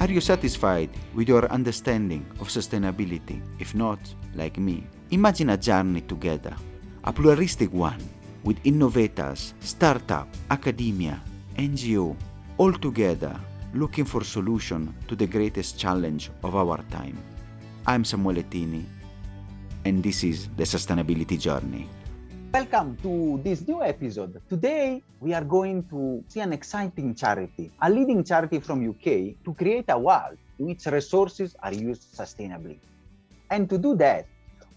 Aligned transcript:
Are 0.00 0.08
you 0.08 0.20
satisfied 0.20 0.90
with 1.12 1.28
your 1.28 1.50
understanding 1.50 2.24
of 2.38 2.46
sustainability? 2.46 3.42
If 3.58 3.74
not, 3.74 3.98
like 4.36 4.56
me, 4.56 4.86
imagine 5.10 5.50
a 5.50 5.56
journey 5.56 6.02
together, 6.02 6.54
a 7.02 7.12
pluralistic 7.12 7.72
one 7.72 7.98
with 8.44 8.60
innovators, 8.62 9.54
startup, 9.58 10.28
academia, 10.52 11.20
NGO, 11.56 12.14
all 12.58 12.72
together 12.74 13.34
looking 13.74 14.04
for 14.04 14.22
solution 14.22 14.94
to 15.08 15.16
the 15.16 15.26
greatest 15.26 15.76
challenge 15.76 16.30
of 16.44 16.54
our 16.54 16.78
time. 16.92 17.18
I'm 17.84 18.04
Samuele 18.04 18.48
Tini, 18.48 18.86
and 19.84 20.00
this 20.00 20.22
is 20.22 20.46
the 20.56 20.62
Sustainability 20.62 21.40
Journey. 21.40 21.88
Welcome 22.50 22.96
to 23.02 23.38
this 23.44 23.68
new 23.68 23.82
episode. 23.82 24.40
Today 24.48 25.02
we 25.20 25.34
are 25.34 25.44
going 25.44 25.84
to 25.90 26.24
see 26.28 26.40
an 26.40 26.54
exciting 26.54 27.14
charity, 27.14 27.70
a 27.82 27.90
leading 27.90 28.24
charity 28.24 28.58
from 28.58 28.88
UK 28.88 29.36
to 29.44 29.52
create 29.54 29.84
a 29.90 29.98
world 29.98 30.38
in 30.58 30.64
which 30.64 30.86
resources 30.86 31.54
are 31.62 31.74
used 31.74 32.16
sustainably. 32.16 32.78
And 33.50 33.68
to 33.68 33.76
do 33.76 33.94
that, 33.96 34.26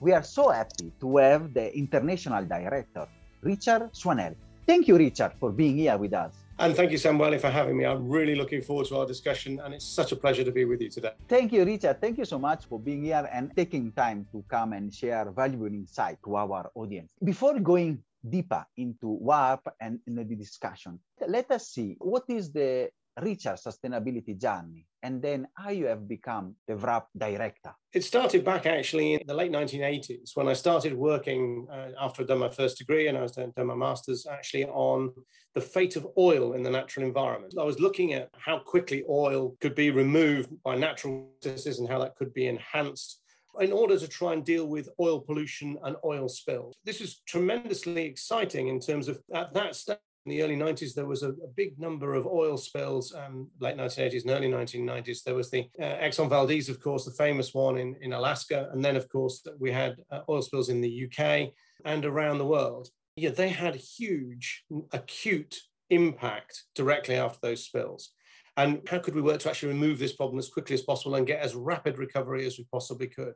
we 0.01 0.11
are 0.11 0.21
so 0.21 0.49
happy 0.49 0.91
to 0.99 1.15
have 1.15 1.53
the 1.53 1.73
international 1.73 2.43
director, 2.43 3.07
Richard 3.41 3.93
Swannell. 3.93 4.35
Thank 4.67 4.89
you, 4.89 4.97
Richard, 4.97 5.31
for 5.39 5.49
being 5.49 5.77
here 5.77 5.97
with 5.97 6.13
us. 6.13 6.40
And 6.61 6.75
thank 6.75 6.91
you, 6.91 6.97
Samuele, 6.99 7.41
for 7.41 7.49
having 7.49 7.75
me. 7.75 7.87
I'm 7.87 8.07
really 8.07 8.35
looking 8.35 8.61
forward 8.61 8.85
to 8.89 8.97
our 8.97 9.07
discussion, 9.07 9.59
and 9.63 9.73
it's 9.73 9.83
such 9.83 10.11
a 10.11 10.15
pleasure 10.15 10.43
to 10.43 10.51
be 10.51 10.63
with 10.63 10.79
you 10.79 10.91
today. 10.91 11.13
Thank 11.27 11.53
you, 11.53 11.65
Richard. 11.65 11.99
Thank 11.99 12.19
you 12.19 12.25
so 12.25 12.37
much 12.37 12.65
for 12.65 12.79
being 12.79 13.03
here 13.03 13.27
and 13.33 13.51
taking 13.55 13.91
time 13.93 14.27
to 14.31 14.45
come 14.47 14.73
and 14.73 14.93
share 14.93 15.31
valuable 15.31 15.65
insight 15.65 16.19
to 16.23 16.35
our 16.35 16.69
audience. 16.75 17.13
Before 17.23 17.59
going 17.59 18.03
deeper 18.29 18.63
into 18.77 19.17
WRAP 19.23 19.61
and 19.79 19.97
in 20.05 20.13
the 20.13 20.23
discussion, 20.23 20.99
let 21.27 21.49
us 21.49 21.69
see 21.69 21.95
what 21.97 22.25
is 22.27 22.51
the 22.51 22.91
Richard 23.19 23.57
sustainability 23.57 24.39
journey 24.39 24.85
and 25.03 25.21
then 25.21 25.47
how 25.55 25.69
you 25.69 25.85
have 25.85 26.07
become 26.07 26.55
the 26.67 26.75
WRAP 26.75 27.05
director? 27.17 27.73
It 27.93 28.03
started 28.03 28.45
back 28.45 28.65
actually 28.65 29.15
in 29.15 29.21
the 29.25 29.33
late 29.33 29.51
1980s 29.51 30.31
when 30.35 30.47
I 30.47 30.53
started 30.53 30.93
working 30.93 31.67
uh, 31.71 31.89
after 31.99 32.21
I'd 32.21 32.29
done 32.29 32.39
my 32.39 32.49
first 32.49 32.77
degree 32.77 33.07
and 33.07 33.17
I 33.17 33.21
was 33.21 33.33
done, 33.33 33.51
my 33.57 33.75
master's 33.75 34.25
actually 34.27 34.65
on 34.65 35.11
the 35.53 35.61
fate 35.61 35.95
of 35.95 36.07
oil 36.17 36.53
in 36.53 36.63
the 36.63 36.69
natural 36.69 37.05
environment. 37.05 37.55
I 37.59 37.63
was 37.63 37.79
looking 37.79 38.13
at 38.13 38.29
how 38.37 38.59
quickly 38.59 39.03
oil 39.09 39.55
could 39.59 39.75
be 39.75 39.91
removed 39.91 40.49
by 40.63 40.75
natural 40.75 41.27
processes 41.41 41.79
and 41.79 41.89
how 41.89 41.99
that 41.99 42.15
could 42.15 42.33
be 42.33 42.47
enhanced 42.47 43.21
in 43.59 43.73
order 43.73 43.99
to 43.99 44.07
try 44.07 44.31
and 44.31 44.45
deal 44.45 44.67
with 44.67 44.87
oil 44.99 45.19
pollution 45.19 45.77
and 45.83 45.97
oil 46.05 46.29
spills. 46.29 46.75
This 46.85 47.01
was 47.01 47.21
tremendously 47.27 48.05
exciting 48.05 48.69
in 48.69 48.79
terms 48.79 49.09
of 49.09 49.19
at 49.33 49.53
that 49.53 49.75
stage 49.75 49.97
in 50.25 50.29
the 50.29 50.43
early 50.43 50.55
90s, 50.55 50.93
there 50.93 51.07
was 51.07 51.23
a, 51.23 51.29
a 51.29 51.47
big 51.55 51.79
number 51.79 52.13
of 52.13 52.27
oil 52.27 52.55
spills, 52.55 53.13
um, 53.13 53.49
late 53.59 53.75
1980s 53.75 54.21
and 54.21 54.31
early 54.31 54.49
1990s. 54.49 55.23
There 55.23 55.35
was 55.35 55.49
the 55.49 55.67
uh, 55.79 55.83
Exxon 55.83 56.29
Valdez, 56.29 56.69
of 56.69 56.79
course, 56.79 57.05
the 57.05 57.11
famous 57.11 57.53
one 57.53 57.77
in, 57.77 57.95
in 58.01 58.13
Alaska. 58.13 58.69
And 58.71 58.85
then, 58.85 58.95
of 58.95 59.09
course, 59.09 59.41
we 59.59 59.71
had 59.71 59.95
uh, 60.11 60.21
oil 60.29 60.43
spills 60.43 60.69
in 60.69 60.79
the 60.79 61.07
UK 61.07 61.53
and 61.85 62.05
around 62.05 62.37
the 62.37 62.45
world. 62.45 62.89
Yeah, 63.15 63.31
they 63.31 63.49
had 63.49 63.75
huge, 63.75 64.63
acute 64.91 65.55
impact 65.89 66.65
directly 66.75 67.15
after 67.15 67.39
those 67.41 67.65
spills. 67.65 68.11
And 68.57 68.87
how 68.87 68.99
could 68.99 69.15
we 69.15 69.21
work 69.21 69.39
to 69.39 69.49
actually 69.49 69.69
remove 69.69 69.97
this 69.97 70.13
problem 70.13 70.37
as 70.37 70.49
quickly 70.49 70.75
as 70.75 70.81
possible 70.81 71.15
and 71.15 71.25
get 71.25 71.41
as 71.41 71.55
rapid 71.55 71.97
recovery 71.97 72.45
as 72.45 72.57
we 72.59 72.67
possibly 72.71 73.07
could? 73.07 73.33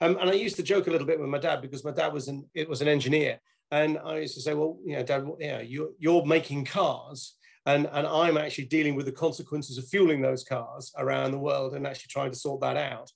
Um, 0.00 0.16
and 0.20 0.30
I 0.30 0.34
used 0.34 0.56
to 0.56 0.62
joke 0.62 0.86
a 0.86 0.90
little 0.90 1.06
bit 1.06 1.18
with 1.18 1.28
my 1.28 1.38
dad 1.38 1.60
because 1.60 1.84
my 1.84 1.90
dad 1.90 2.12
was 2.12 2.28
an, 2.28 2.48
it 2.54 2.68
was 2.68 2.82
an 2.82 2.88
engineer 2.88 3.40
and 3.70 3.98
I 3.98 4.18
used 4.18 4.34
to 4.34 4.40
say, 4.40 4.54
well, 4.54 4.78
you 4.84 4.96
know, 4.96 5.02
Dad, 5.02 5.24
know, 5.48 5.60
you're, 5.60 5.90
you're 5.98 6.24
making 6.24 6.64
cars 6.64 7.34
and, 7.66 7.88
and 7.92 8.06
I'm 8.06 8.38
actually 8.38 8.64
dealing 8.66 8.94
with 8.96 9.06
the 9.06 9.12
consequences 9.12 9.78
of 9.78 9.86
fueling 9.86 10.20
those 10.20 10.44
cars 10.44 10.92
around 10.96 11.32
the 11.32 11.38
world 11.38 11.74
and 11.74 11.86
actually 11.86 12.08
trying 12.08 12.30
to 12.30 12.38
sort 12.38 12.60
that 12.62 12.76
out. 12.76 13.10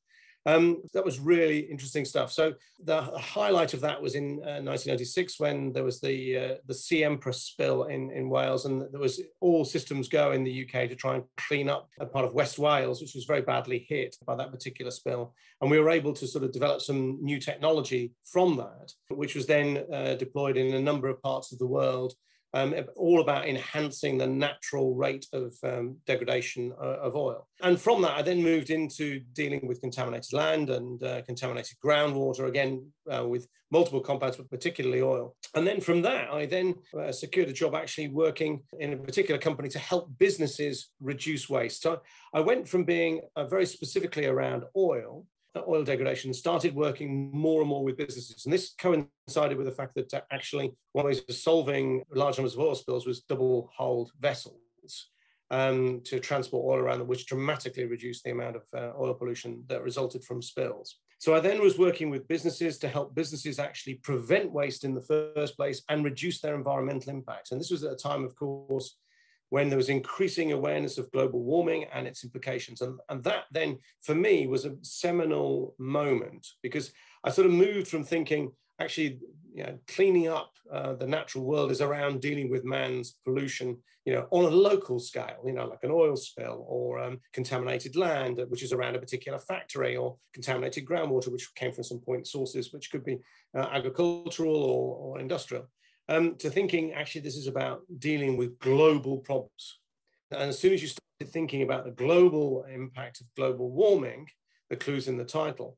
Um, 0.47 0.83
that 0.93 1.05
was 1.05 1.19
really 1.19 1.61
interesting 1.61 2.05
stuff. 2.05 2.31
So 2.31 2.55
the 2.83 3.01
highlight 3.01 3.73
of 3.73 3.81
that 3.81 4.01
was 4.01 4.15
in 4.15 4.41
uh, 4.43 4.61
1996 4.61 5.41
when 5.41 5.73
there 5.73 5.85
was 5.85 6.01
the 6.01 6.39
uh, 6.39 6.55
the 6.67 6.75
Sea 6.75 7.05
Empress 7.05 7.43
spill 7.43 7.85
in, 7.85 8.11
in 8.11 8.29
Wales, 8.29 8.67
and 8.67 8.83
there 8.93 9.01
was 9.01 9.21
all 9.41 9.65
systems 9.65 10.09
go 10.09 10.33
in 10.33 10.45
the 10.45 10.65
UK 10.65 10.89
to 10.89 10.97
try 10.97 11.15
and 11.15 11.25
clean 11.37 11.69
up 11.69 11.89
a 11.99 12.07
part 12.07 12.27
of 12.27 12.35
West 12.35 12.59
Wales, 12.59 13.01
which 13.01 13.15
was 13.15 13.25
very 13.25 13.43
badly 13.43 13.87
hit 13.89 14.17
by 14.27 14.37
that 14.37 14.51
particular 14.51 14.91
spill. 14.91 15.35
And 15.61 15.71
we 15.71 15.81
were 15.81 15.91
able 15.91 16.13
to 16.13 16.27
sort 16.27 16.45
of 16.45 16.53
develop 16.53 16.83
some 16.83 17.19
new 17.23 17.41
technology 17.41 18.13
from 18.25 18.57
that, 18.57 18.93
which 19.09 19.35
was 19.35 19.47
then 19.47 19.85
uh, 19.93 20.15
deployed 20.15 20.57
in 20.57 20.75
a 20.75 20.81
number 20.81 21.09
of 21.09 21.23
parts 21.23 21.53
of 21.53 21.59
the 21.59 21.67
world 21.67 22.15
um, 22.55 22.75
all 22.97 23.21
about 23.21 23.49
enhancing 23.49 24.17
the 24.17 24.27
natural 24.27 24.95
rate 24.95 25.27
of 25.33 25.55
um, 25.65 25.97
degradation 26.07 26.73
uh, 26.81 26.99
of 27.01 27.17
oil. 27.17 27.49
And 27.61 27.79
from 27.79 28.01
that, 28.03 28.17
I 28.17 28.23
then 28.23 28.43
moved 28.43 28.71
into 28.71 29.21
dealing 29.33 29.67
with 29.67 29.81
contaminated 29.81 30.33
land 30.33 30.71
and 30.71 31.03
uh, 31.03 31.23
contaminated 31.23 31.77
groundwater, 31.85 32.49
again, 32.49 32.87
uh, 33.13 33.27
with 33.27 33.49
multiple 33.73 34.01
compounds, 34.01 34.37
but 34.37 34.49
particularly 34.49 35.03
oil. 35.03 35.35
And 35.57 35.67
then 35.67 35.81
from 35.81 36.01
that, 36.03 36.31
I 36.31 36.47
then 36.47 36.77
uh, 36.99 37.11
secured 37.11 37.49
a 37.49 37.53
job 37.53 37.75
actually 37.75 38.09
working 38.09 38.63
in 38.79 38.93
a 38.93 38.97
particular 38.97 39.41
company 39.41 39.69
to 39.71 39.81
help 39.81 40.17
businesses 40.19 40.91
reduce 41.01 41.49
waste. 41.51 41.83
So 41.83 42.01
I 42.33 42.41
went 42.41 42.69
from 42.69 42.85
being 42.85 43.21
uh, 43.35 43.47
very 43.47 43.67
specifically 43.67 44.27
around 44.27 44.63
oil 44.77 45.27
oil 45.67 45.85
degradation 45.85 46.35
started 46.35 46.75
working 46.75 47.31
more 47.33 47.61
and 47.61 47.69
more 47.69 47.85
with 47.85 47.97
businesses. 47.97 48.45
And 48.45 48.53
this 48.53 48.75
coincided 48.79 49.57
with 49.57 49.67
the 49.67 49.73
fact 49.73 49.95
that 49.95 50.13
uh, 50.13 50.21
actually 50.31 50.75
one 50.93 51.07
the 51.07 51.23
of 51.29 51.35
solving 51.35 52.03
large 52.13 52.39
numbers 52.39 52.55
of 52.55 52.61
oil 52.61 52.75
spills 52.75 53.07
was 53.07 53.21
double 53.21 53.71
hulled 53.77 54.11
vessels 54.21 55.11
um, 55.51 56.01
to 56.05 56.19
transport 56.19 56.65
oil 56.65 56.83
around 56.85 57.07
which 57.07 57.27
dramatically 57.27 57.85
reduced 57.85 58.25
the 58.25 58.31
amount 58.31 58.57
of 58.57 58.63
uh, 58.75 58.93
oil 58.99 59.15
pollution 59.15 59.65
that 59.69 59.83
resulted 59.83 60.25
from 60.25 60.43
spills. 60.43 60.99
So 61.19 61.35
I 61.35 61.41
then 61.41 61.63
was 61.63 61.79
working 61.79 62.11
with 62.11 62.29
businesses 62.29 62.79
to 62.79 62.89
help 62.89 63.15
businesses 63.15 63.59
actually 63.59 63.95
prevent 63.95 64.53
waste 64.53 64.85
in 64.85 64.95
the 64.95 65.01
first 65.01 65.57
place 65.57 65.83
and 65.89 66.05
reduce 66.05 66.41
their 66.41 66.55
environmental 66.55 67.11
impact. 67.11 67.51
And 67.51 67.61
this 67.61 67.71
was 67.71 67.85
at 67.85 67.93
a 67.93 67.97
time, 67.97 68.25
of 68.25 68.37
course, 68.37 68.97
when 69.51 69.69
there 69.69 69.77
was 69.77 69.89
increasing 69.89 70.53
awareness 70.53 70.99
of 70.99 71.11
global 71.13 71.43
warming 71.43 71.85
and 71.93 72.07
its 72.07 72.25
implications. 72.25 72.81
And, 72.81 72.99
and 73.09 73.23
that 73.25 73.45
then, 73.53 73.79
for 74.03 74.15
me, 74.15 74.47
was 74.47 74.65
a 74.65 74.77
seminal 74.83 75.75
moment 75.79 76.47
because 76.63 76.93
I 77.25 77.31
sort 77.31 77.47
of 77.47 77.53
moved 77.53 77.89
from 77.89 78.05
thinking, 78.05 78.53
actually, 78.81 79.21
you 79.55 79.63
know, 79.63 79.79
cleaning 79.87 80.29
up 80.29 80.51
uh, 80.73 80.95
the 80.95 81.07
natural 81.07 81.45
world 81.45 81.71
is 81.71 81.81
around 81.81 82.21
dealing 82.21 82.51
with 82.51 82.65
man's 82.65 83.17
pollution, 83.25 83.79
you 84.05 84.13
know, 84.13 84.27
on 84.31 84.45
a 84.45 84.49
local 84.49 84.99
scale, 84.99 85.43
you 85.47 85.53
know, 85.53 85.67
like 85.67 85.83
an 85.83 85.91
oil 85.93 86.17
spill 86.17 86.65
or 86.69 86.99
um, 86.99 87.21
contaminated 87.33 87.95
land, 87.97 88.41
which 88.49 88.63
is 88.63 88.73
around 88.73 88.97
a 88.97 88.99
particular 88.99 89.39
factory, 89.39 89.95
or 89.95 90.17
contaminated 90.33 90.85
groundwater, 90.85 91.31
which 91.31 91.55
came 91.55 91.73
from 91.73 91.85
some 91.85 92.01
point 92.01 92.27
sources, 92.27 92.73
which 92.73 92.91
could 92.91 93.05
be 93.05 93.19
uh, 93.57 93.69
agricultural 93.73 94.57
or, 94.57 94.97
or 94.97 95.21
industrial 95.21 95.69
um, 96.09 96.37
to 96.37 96.51
thinking 96.51 96.93
actually 96.93 97.23
this 97.23 97.37
is 97.37 97.47
about 97.47 97.83
dealing 97.99 98.37
with 98.37 98.59
global 98.59 99.19
problems. 99.19 99.79
And 100.31 100.51
as 100.51 100.59
soon 100.59 100.73
as 100.73 100.83
you 100.83 100.89
started 100.89 101.33
thinking 101.33 101.63
about 101.63 101.85
the 101.85 101.91
global 101.91 102.65
impact 102.73 103.21
of 103.21 103.27
global 103.37 103.71
warming, 103.71 104.29
the 104.71 104.77
clues 104.77 105.09
in 105.09 105.17
the 105.17 105.25
title, 105.25 105.77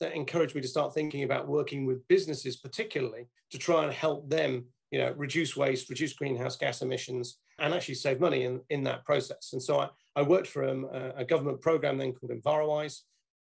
that 0.00 0.14
encouraged 0.14 0.54
me 0.54 0.60
to 0.60 0.68
start 0.68 0.94
thinking 0.94 1.22
about 1.22 1.48
working 1.48 1.86
with 1.86 2.06
businesses, 2.08 2.56
particularly 2.56 3.28
to 3.50 3.58
try 3.58 3.84
and 3.84 3.92
help 3.92 4.28
them, 4.28 4.64
you 4.90 4.98
know, 4.98 5.12
reduce 5.16 5.56
waste, 5.56 5.88
reduce 5.88 6.12
greenhouse 6.12 6.56
gas 6.56 6.82
emissions, 6.82 7.38
and 7.58 7.72
actually 7.72 7.94
save 7.94 8.18
money 8.18 8.44
in, 8.44 8.60
in 8.70 8.82
that 8.82 9.04
process. 9.04 9.50
And 9.52 9.62
so 9.62 9.78
I, 9.78 9.88
I 10.16 10.22
worked 10.22 10.48
for 10.48 10.68
um, 10.68 10.88
a, 11.16 11.24
government 11.24 11.60
program 11.60 11.98
then 11.98 12.12
called 12.12 12.32
EnviroWise, 12.32 13.00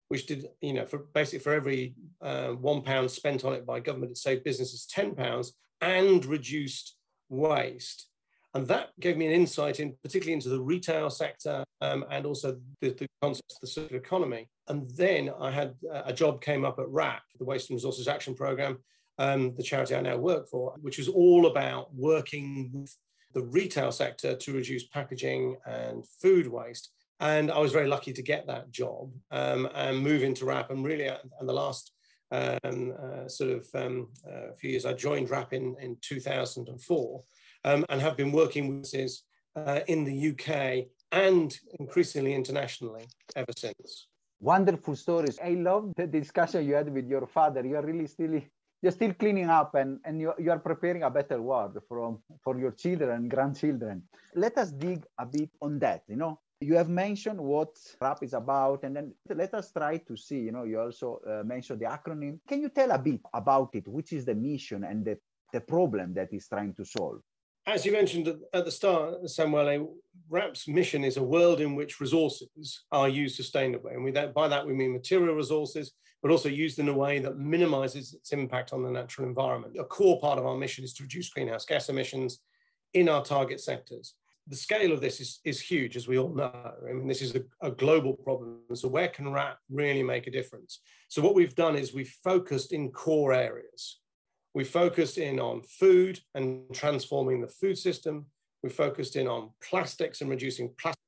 which 0.09 0.27
did, 0.27 0.47
you 0.61 0.73
know, 0.73 0.85
for 0.85 0.99
basically 1.15 1.39
for 1.39 1.53
every 1.53 1.95
uh, 2.21 2.49
one 2.49 2.83
pound 2.83 3.11
spent 3.11 3.45
on 3.45 3.53
it 3.53 3.65
by 3.65 3.79
government, 3.79 4.11
it 4.11 4.19
saved 4.19 4.43
businesses 4.43 4.87
10 4.87 5.15
pounds 5.15 5.53
and 5.81 6.25
reduced 6.25 6.97
waste. 7.29 8.09
And 8.55 8.67
that 8.69 8.89
gave 8.99 9.17
me 9.17 9.27
an 9.27 9.33
insight 9.33 9.79
in 9.79 9.95
particularly 10.03 10.33
into 10.33 10.49
the 10.49 10.61
retail 10.61 11.11
sector 11.11 11.65
um, 11.81 12.05
and 12.11 12.25
also 12.27 12.59
the, 12.81 12.91
the 12.91 13.07
concept 13.23 13.53
of 13.53 13.61
the 13.61 13.67
circular 13.67 14.03
economy. 14.03 14.49
And 14.69 14.91
then 14.97 15.31
I 15.39 15.51
had 15.51 15.75
a 15.93 16.13
job 16.13 16.41
came 16.41 16.65
up 16.65 16.79
at 16.79 16.87
WRAP, 16.87 17.21
the 17.39 17.45
Waste 17.45 17.71
and 17.71 17.77
Resources 17.77 18.09
Action 18.09 18.35
Programme, 18.35 18.79
um, 19.19 19.55
the 19.57 19.63
charity 19.63 19.95
I 19.95 20.01
now 20.01 20.17
work 20.17 20.49
for, 20.49 20.75
which 20.81 20.99
was 20.99 21.09
all 21.09 21.47
about 21.47 21.95
working 21.95 22.71
with 22.73 22.97
the 23.35 23.43
retail 23.43 23.93
sector 23.93 24.35
to 24.35 24.53
reduce 24.55 24.87
packaging 24.87 25.57
and 25.67 26.07
food 26.21 26.47
waste. 26.47 26.91
And 27.21 27.51
I 27.51 27.59
was 27.59 27.73
very 27.73 27.89
lucky 27.89 28.13
to 28.13 28.23
get 28.23 28.47
that 28.47 28.71
job 28.71 29.11
um, 29.31 29.69
and 29.75 29.99
move 29.99 30.23
into 30.23 30.47
WRAP. 30.47 30.71
And 30.71 30.85
really, 30.85 31.09
uh, 31.09 31.19
and 31.39 31.49
the 31.49 31.53
last 31.53 31.93
um, 32.31 32.95
uh, 33.03 33.29
sort 33.29 33.51
of 33.51 33.67
um, 33.75 34.09
uh, 34.27 34.53
few 34.59 34.71
years. 34.71 34.85
I 34.85 34.93
joined 34.93 35.29
WRAP 35.29 35.53
in, 35.53 35.77
in 35.81 35.97
2004 36.03 37.23
um, 37.65 37.85
and 37.89 38.01
have 38.01 38.17
been 38.17 38.33
working 38.33 38.69
with 38.69 38.91
this 38.91 39.23
uh, 39.57 39.81
in 39.87 40.05
the 40.05 40.31
UK 40.31 40.87
and 41.13 41.59
increasingly 41.81 42.35
internationally 42.35 43.07
ever 43.35 43.53
since. 43.57 44.09
Wonderful 44.41 44.95
stories. 44.95 45.39
I 45.43 45.51
love 45.51 45.93
the 45.97 46.07
discussion 46.07 46.67
you 46.67 46.75
had 46.75 46.93
with 46.93 47.09
your 47.09 47.27
father. 47.27 47.67
You 47.67 47.77
are 47.77 47.85
really 47.85 48.07
still 48.07 48.41
you're 48.81 48.93
still 48.93 49.13
cleaning 49.15 49.51
up 49.51 49.75
and, 49.75 49.99
and 50.05 50.21
you, 50.21 50.33
you 50.39 50.51
are 50.51 50.59
preparing 50.59 51.03
a 51.03 51.11
better 51.11 51.43
world 51.43 51.77
from, 51.89 52.21
for 52.43 52.59
your 52.59 52.71
children 52.71 53.11
and 53.11 53.31
grandchildren. 53.31 54.05
Let 54.35 54.57
us 54.57 54.71
dig 54.71 55.05
a 55.19 55.27
bit 55.27 55.51
on 55.61 55.81
that, 55.81 56.03
you 56.07 56.15
know. 56.15 56.39
You 56.61 56.75
have 56.75 56.89
mentioned 56.89 57.41
what 57.41 57.79
WRAP 58.01 58.25
is 58.25 58.35
about, 58.35 58.83
and 58.83 58.97
then 58.97 59.15
let 59.29 59.55
us 59.55 59.71
try 59.71 59.99
to 59.99 60.17
see. 60.17 60.41
You 60.41 60.51
know, 60.53 60.65
you 60.65 60.81
also 60.81 61.21
uh, 61.25 61.45
mentioned 61.45 61.81
the 61.81 61.85
acronym. 61.85 62.41
Can 62.49 62.61
you 62.61 62.69
tell 62.69 62.91
a 62.91 62.99
bit 62.99 63.21
about 63.33 63.71
it? 63.75 63.87
Which 63.87 64.13
is 64.13 64.25
the 64.25 64.35
mission 64.35 64.83
and 64.83 65.05
the, 65.05 65.19
the 65.53 65.61
problem 65.61 66.15
that 66.15 66.33
is 66.33 66.49
trying 66.49 66.75
to 66.75 66.85
solve? 66.85 67.21
As 67.65 67.87
you 67.87 67.93
mentioned 67.93 68.35
at 68.53 68.65
the 68.65 68.73
start, 68.73 69.31
Samuel, 69.31 69.95
WRAP's 70.29 70.67
mission 70.67 71.05
is 71.05 71.17
a 71.17 71.23
world 71.23 71.61
in 71.61 71.77
which 71.77 72.01
resources 72.01 72.83
are 72.91 73.09
used 73.09 73.41
sustainably. 73.41 73.95
And 73.95 74.17
that, 74.17 74.35
by 74.35 74.49
that, 74.49 74.67
we 74.67 74.73
mean 74.73 74.93
material 74.93 75.37
resources, 75.37 75.93
but 76.23 76.33
also 76.33 76.49
used 76.49 76.81
in 76.81 76.89
a 76.89 76.95
way 76.95 77.21
that 77.21 77.39
minimizes 77.39 78.15
its 78.15 78.33
impact 78.33 78.73
on 78.73 78.83
the 78.83 78.91
natural 78.91 79.29
environment. 79.29 79.77
A 79.79 79.85
core 79.85 80.19
part 80.21 80.41
of 80.41 80.47
our 80.47 80.57
mission 80.57 80.83
is 80.83 80.93
to 80.95 81.05
reduce 81.05 81.29
greenhouse 81.29 81.65
gas 81.65 81.89
emissions 81.89 82.41
in 82.95 83.09
our 83.09 83.25
target 83.25 83.61
sectors. 83.61 84.15
The 84.49 84.57
scale 84.57 84.93
of 84.93 85.01
this 85.01 85.21
is, 85.21 85.41
is 85.45 85.61
huge, 85.61 85.97
as 85.97 86.09
we 86.09 86.19
all 86.19 86.35
know. 86.35 86.51
I 86.89 86.93
mean, 86.93 87.07
this 87.07 87.21
is 87.21 87.35
a, 87.35 87.43
a 87.61 87.71
global 87.71 88.15
problem. 88.15 88.61
So, 88.75 88.89
where 88.89 89.09
can 89.09 89.27
WRAP 89.27 89.57
really 89.71 90.03
make 90.03 90.27
a 90.27 90.31
difference? 90.31 90.81
So, 91.09 91.21
what 91.21 91.35
we've 91.35 91.55
done 91.55 91.77
is 91.77 91.93
we've 91.93 92.17
focused 92.25 92.73
in 92.73 92.91
core 92.91 93.33
areas. 93.33 94.01
We 94.55 94.65
focused 94.65 95.19
in 95.19 95.39
on 95.39 95.63
food 95.63 96.21
and 96.35 96.63
transforming 96.73 97.41
the 97.41 97.49
food 97.49 97.77
system. 97.77 98.27
We 98.63 98.71
focused 98.71 99.17
in 99.17 99.29
on 99.29 99.51
plastics 99.63 100.21
and 100.21 100.31
reducing 100.31 100.73
plastic 100.79 100.99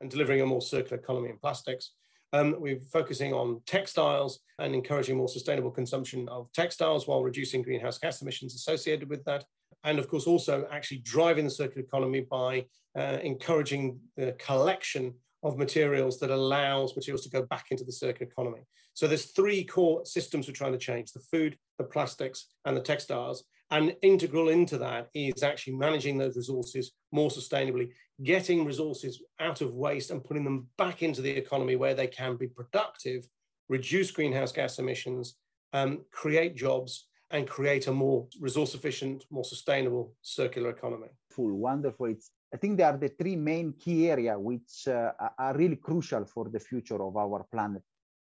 and 0.00 0.10
delivering 0.10 0.40
a 0.40 0.46
more 0.46 0.62
circular 0.62 1.00
economy 1.00 1.30
in 1.30 1.38
plastics. 1.38 1.92
Um, 2.32 2.56
we're 2.58 2.80
focusing 2.80 3.32
on 3.32 3.60
textiles 3.64 4.40
and 4.58 4.74
encouraging 4.74 5.16
more 5.16 5.28
sustainable 5.28 5.70
consumption 5.70 6.28
of 6.28 6.50
textiles 6.52 7.06
while 7.06 7.22
reducing 7.22 7.62
greenhouse 7.62 7.98
gas 7.98 8.22
emissions 8.22 8.56
associated 8.56 9.08
with 9.08 9.24
that. 9.24 9.44
And 9.84 9.98
of 9.98 10.08
course, 10.08 10.26
also 10.26 10.66
actually 10.72 10.98
driving 10.98 11.44
the 11.44 11.50
circular 11.50 11.86
economy 11.86 12.26
by 12.28 12.66
uh, 12.98 13.18
encouraging 13.22 14.00
the 14.16 14.32
collection 14.32 15.14
of 15.42 15.58
materials 15.58 16.18
that 16.18 16.30
allows 16.30 16.96
materials 16.96 17.22
to 17.22 17.30
go 17.30 17.42
back 17.42 17.66
into 17.70 17.84
the 17.84 17.92
circular 17.92 18.30
economy. 18.30 18.62
So 18.94 19.06
there's 19.06 19.32
three 19.32 19.64
core 19.64 20.04
systems 20.06 20.48
we're 20.48 20.54
trying 20.54 20.72
to 20.72 20.78
change, 20.78 21.12
the 21.12 21.20
food, 21.20 21.58
the 21.78 21.84
plastics, 21.84 22.46
and 22.64 22.76
the 22.76 22.80
textiles. 22.80 23.44
And 23.70 23.94
integral 24.02 24.48
into 24.48 24.78
that 24.78 25.08
is 25.14 25.42
actually 25.42 25.74
managing 25.74 26.16
those 26.16 26.36
resources 26.36 26.92
more 27.12 27.28
sustainably, 27.28 27.90
getting 28.22 28.64
resources 28.64 29.22
out 29.40 29.60
of 29.60 29.74
waste 29.74 30.10
and 30.10 30.24
putting 30.24 30.44
them 30.44 30.68
back 30.78 31.02
into 31.02 31.20
the 31.20 31.30
economy 31.30 31.76
where 31.76 31.94
they 31.94 32.06
can 32.06 32.36
be 32.36 32.46
productive, 32.46 33.26
reduce 33.68 34.10
greenhouse 34.10 34.52
gas 34.52 34.78
emissions, 34.78 35.34
um, 35.72 36.04
create 36.12 36.56
jobs, 36.56 37.08
and 37.30 37.48
create 37.48 37.86
a 37.86 37.92
more 37.92 38.26
resource 38.40 38.74
efficient, 38.74 39.24
more 39.30 39.44
sustainable 39.44 40.14
circular 40.22 40.70
economy. 40.70 41.08
Full, 41.30 41.52
wonderful. 41.52 42.06
It's, 42.06 42.30
I 42.52 42.56
think 42.56 42.76
they 42.76 42.84
are 42.84 42.96
the 42.96 43.08
three 43.08 43.36
main 43.36 43.72
key 43.72 44.10
areas 44.10 44.36
which 44.38 44.86
uh, 44.88 45.12
are 45.38 45.56
really 45.56 45.76
crucial 45.76 46.24
for 46.24 46.48
the 46.48 46.60
future 46.60 47.02
of 47.02 47.16
our 47.16 47.44
planet. 47.50 47.82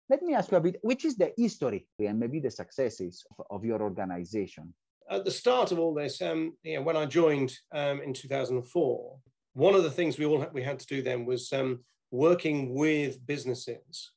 Let 0.10 0.22
me 0.22 0.34
ask 0.34 0.52
you 0.52 0.58
a 0.58 0.62
bit, 0.62 0.80
which 0.82 1.04
is 1.04 1.16
the 1.16 1.34
history 1.36 1.88
and 2.00 2.20
maybe 2.20 2.40
the 2.40 2.52
successes 2.52 3.26
of, 3.32 3.46
of 3.50 3.66
your 3.66 3.82
organization? 3.82 4.74
At 5.10 5.26
the 5.26 5.32
start 5.32 5.72
of 5.72 5.80
all 5.80 5.94
this, 5.94 6.22
um, 6.22 6.54
you 6.64 6.78
know, 6.78 6.84
when 6.84 6.98
I 6.98 7.06
joined 7.06 7.54
um, 7.72 8.02
in 8.02 8.14
2004, 8.14 9.18
one 9.54 9.76
of 9.76 9.84
the 9.84 9.92
things 9.92 10.18
we 10.18 10.26
all 10.26 10.46
we 10.54 10.64
had 10.64 10.80
to 10.80 10.88
do 10.88 11.02
then 11.02 11.26
was 11.26 11.52
um, 11.54 11.80
working 12.12 12.74
with 12.74 13.26
businesses 13.26 14.12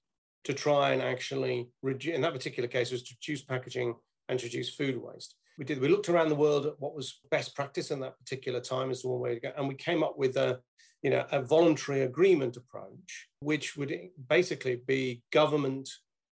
to 0.45 0.55
try 0.55 0.93
and 0.93 1.03
actually 1.03 1.69
reduce, 1.83 2.15
in 2.15 2.23
that 2.23 2.33
particular 2.33 2.69
case, 2.69 2.91
was 2.91 3.03
to 3.03 3.15
reduce 3.21 3.43
packaging 3.43 3.95
and 4.29 4.43
reduce 4.43 4.75
food 4.75 4.97
waste. 4.97 5.35
We 5.59 5.65
did. 5.65 5.81
We 5.81 5.89
looked 5.89 6.09
around 6.09 6.29
the 6.29 6.37
world 6.37 6.67
at 6.67 6.79
what 6.79 6.95
was 6.95 7.21
best 7.31 7.57
practice 7.57 7.91
in 7.91 8.01
that 8.01 8.19
particular 8.19 8.61
time 8.61 8.91
as 8.91 9.03
the 9.03 9.09
one 9.09 9.21
way 9.21 9.35
to 9.35 9.41
go, 9.41 9.53
and 9.57 9.67
we 9.67 9.75
came 9.75 10.03
up 10.03 10.17
with 10.17 10.37
a, 10.37 10.61
you 11.03 11.11
know, 11.11 11.27
a 11.33 11.43
voluntary 11.43 12.03
agreement 12.03 12.57
approach, 12.57 13.29
which 13.41 13.77
would 13.77 13.93
basically 14.29 14.81
be 14.87 15.23
government, 15.33 15.89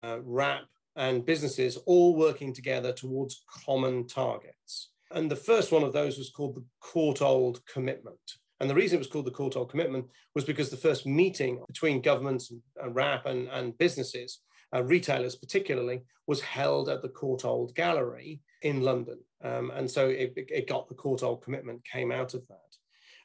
uh, 0.04 0.20
WRAP, 0.24 0.62
and 0.96 1.26
businesses 1.26 1.78
all 1.86 2.16
working 2.16 2.54
together 2.54 2.94
towards 2.94 3.44
common 3.66 4.08
targets. 4.08 4.92
And 5.12 5.30
the 5.30 5.36
first 5.36 5.72
one 5.72 5.84
of 5.84 5.94
those 5.94 6.18
was 6.18 6.30
called 6.30 6.56
the 6.56 6.66
Courtauld 6.82 7.60
Commitment. 7.66 8.20
And 8.60 8.70
the 8.70 8.76
reason 8.76 8.98
it 8.98 9.00
was 9.00 9.08
called 9.08 9.26
the 9.26 9.32
Courtauld 9.32 9.70
Commitment 9.70 10.06
was 10.36 10.44
because 10.44 10.70
the 10.70 10.78
first 10.78 11.06
meeting 11.06 11.62
between 11.68 12.02
governments 12.02 12.52
and 12.52 12.96
WRAP 12.96 13.26
and, 13.26 13.48
and 13.48 13.78
businesses 13.78 14.42
uh, 14.74 14.84
retailers 14.84 15.36
particularly, 15.36 16.02
was 16.28 16.42
held 16.42 16.90
at 16.90 17.02
the 17.02 17.10
Courtauld 17.10 17.74
Gallery 17.76 18.42
in 18.62 18.82
London. 18.82 19.20
Um, 19.44 19.72
and 19.72 19.90
so 19.90 20.10
it, 20.10 20.34
it, 20.36 20.68
got 20.68 20.88
the 20.88 20.96
Courtauld 20.96 21.42
commitment 21.42 21.84
came 21.86 22.12
out 22.12 22.34
of 22.34 22.46
that. 22.48 22.58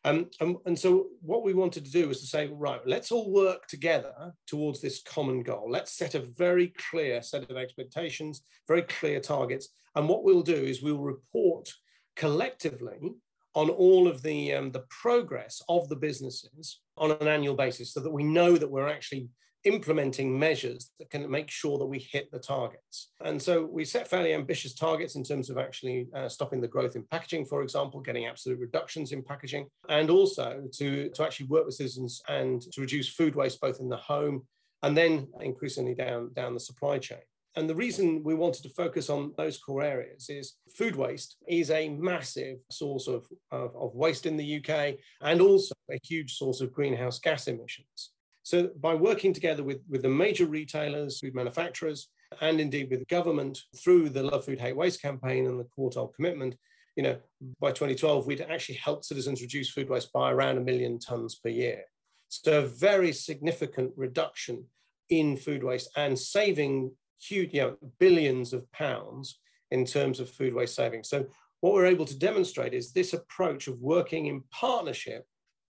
Um, 0.07 0.29
and, 0.41 0.57
and, 0.67 0.79
so 0.79 1.07
what 1.23 1.45
we 1.45 1.55
wanted 1.55 1.85
to 1.87 1.91
do 1.91 2.09
was 2.09 2.21
to 2.21 2.27
say, 2.27 2.49
right, 2.53 2.81
let's 2.87 3.11
all 3.11 3.33
work 3.33 3.67
together 3.67 4.35
towards 4.47 4.81
this 4.81 5.03
common 5.03 5.43
goal. 5.43 5.67
Let's 5.69 5.93
set 5.93 6.15
a 6.15 6.21
very 6.21 6.75
clear 6.91 7.23
set 7.23 7.51
of 7.51 7.57
expectations, 7.57 8.43
very 8.69 8.83
clear 8.83 9.19
targets. 9.19 9.71
And 9.95 10.09
what 10.09 10.23
we'll 10.23 10.43
do 10.43 10.55
is 10.55 10.83
we'll 10.83 10.99
report 10.99 11.73
collectively 12.17 13.15
on 13.55 13.71
all 13.71 14.07
of 14.07 14.23
the, 14.23 14.53
um, 14.53 14.73
the 14.73 14.85
progress 14.91 15.63
of 15.69 15.89
the 15.89 15.97
businesses 15.97 16.81
on 16.99 17.13
an 17.13 17.29
annual 17.29 17.55
basis 17.55 17.95
so 17.95 18.01
that 18.01 18.13
we 18.13 18.25
know 18.25 18.57
that 18.57 18.71
we're 18.71 18.89
actually 18.89 19.29
implementing 19.65 20.39
measures 20.39 20.91
that 20.99 21.11
can 21.11 21.31
make 21.31 21.51
sure 21.51 21.79
that 21.79 21.87
we 21.87 21.99
hit 21.99 22.31
the 22.31 22.39
targets. 22.39 23.11
And 23.25 23.41
so 23.41 23.65
we 23.65 23.85
set 23.85 24.09
fairly 24.09 24.35
ambitious 24.35 24.75
targets 24.75 25.17
in 25.17 25.25
terms 25.25 25.51
of 25.51 25.59
actually 25.59 26.07
uh, 26.15 26.29
stopping 26.29 26.61
the 26.61 26.69
growth 26.69 26.97
in 26.97 27.05
packaging, 27.11 27.47
for 27.47 27.63
example, 27.63 28.01
getting 28.01 28.27
absolute 28.27 28.59
reductions 28.59 29.13
in 29.13 29.23
packaging, 29.23 29.67
and 29.89 30.11
also 30.11 30.63
to, 30.75 31.09
to 31.11 31.23
actually 31.23 31.47
work 31.47 31.65
with 31.65 31.75
citizens 31.75 32.23
and 32.29 32.63
to 32.73 32.81
reduce 32.81 33.09
food 33.09 33.35
waste 33.35 33.61
both 33.61 33.81
in 33.81 33.89
the 33.89 33.97
home 33.97 34.47
and 34.83 34.97
then 34.97 35.29
increasingly 35.41 35.95
down, 35.95 36.31
down 36.35 36.53
the 36.53 36.61
supply 36.61 36.99
chain. 36.99 37.19
And 37.57 37.71
the 37.71 37.75
reason 37.75 38.23
we 38.25 38.35
wanted 38.35 38.65
to 38.65 38.69
focus 38.71 39.09
on 39.09 39.33
those 39.37 39.59
core 39.59 39.83
areas 39.83 40.29
is 40.29 40.57
food 40.77 40.97
waste 40.97 41.37
is 41.47 41.71
a 41.71 41.89
massive 41.89 42.59
source 42.69 43.07
of, 43.07 43.27
of, 43.53 43.77
of, 43.77 43.95
waste 43.95 44.27
in 44.27 44.37
the 44.37 44.59
UK 44.59 44.97
and 45.21 45.41
also 45.41 45.73
a 45.91 45.99
huge 46.03 46.35
source 46.35 46.61
of 46.61 46.73
greenhouse 46.73 47.21
gas 47.21 47.47
emissions. 47.47 48.11
So 48.45 48.69
by 48.79 48.95
working 48.95 49.33
together 49.33 49.65
with, 49.65 49.81
with 49.89 50.03
the 50.03 50.09
major 50.11 50.45
retailers, 50.45 51.19
food 51.19 51.35
manufacturers, 51.35 52.11
and 52.43 52.61
indeed 52.61 52.91
with 52.91 53.09
government 53.09 53.59
through 53.77 54.11
the 54.11 54.23
Love 54.23 54.45
Food 54.45 54.61
Hate 54.61 54.77
Waste 54.77 55.01
campaign 55.01 55.47
and 55.47 55.59
the 55.59 55.67
Courtauld 55.77 56.15
commitment, 56.15 56.55
you 56.95 57.03
know, 57.03 57.17
by 57.59 57.71
2012, 57.71 58.27
we'd 58.27 58.43
actually 58.43 58.77
helped 58.77 59.07
citizens 59.07 59.41
reduce 59.41 59.71
food 59.71 59.89
waste 59.89 60.13
by 60.13 60.31
around 60.31 60.59
a 60.59 60.61
million 60.61 60.99
tons 60.99 61.37
per 61.37 61.49
year. 61.49 61.85
So 62.29 62.61
a 62.61 62.67
very 62.67 63.13
significant 63.13 63.93
reduction 63.97 64.67
in 65.09 65.37
food 65.39 65.65
waste 65.65 65.91
and 65.97 66.19
saving 66.19 66.93
huge, 67.21 67.55
you 67.55 67.63
know, 67.63 67.77
billions 67.99 68.53
of 68.53 68.71
pounds 68.73 69.39
in 69.71 69.87
terms 69.87 70.21
of 70.21 70.29
food 70.29 70.53
waste 70.53 70.75
savings. 70.75 71.09
So 71.09 71.27
what 71.61 71.73
we're 71.73 71.87
able 71.87 72.05
to 72.05 72.19
demonstrate 72.19 72.75
is 72.75 72.93
this 72.93 73.15
approach 73.15 73.69
of 73.69 73.81
working 73.81 74.27
in 74.27 74.43
partnership 74.51 75.27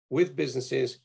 with 0.09 0.35
businesses 0.35 0.99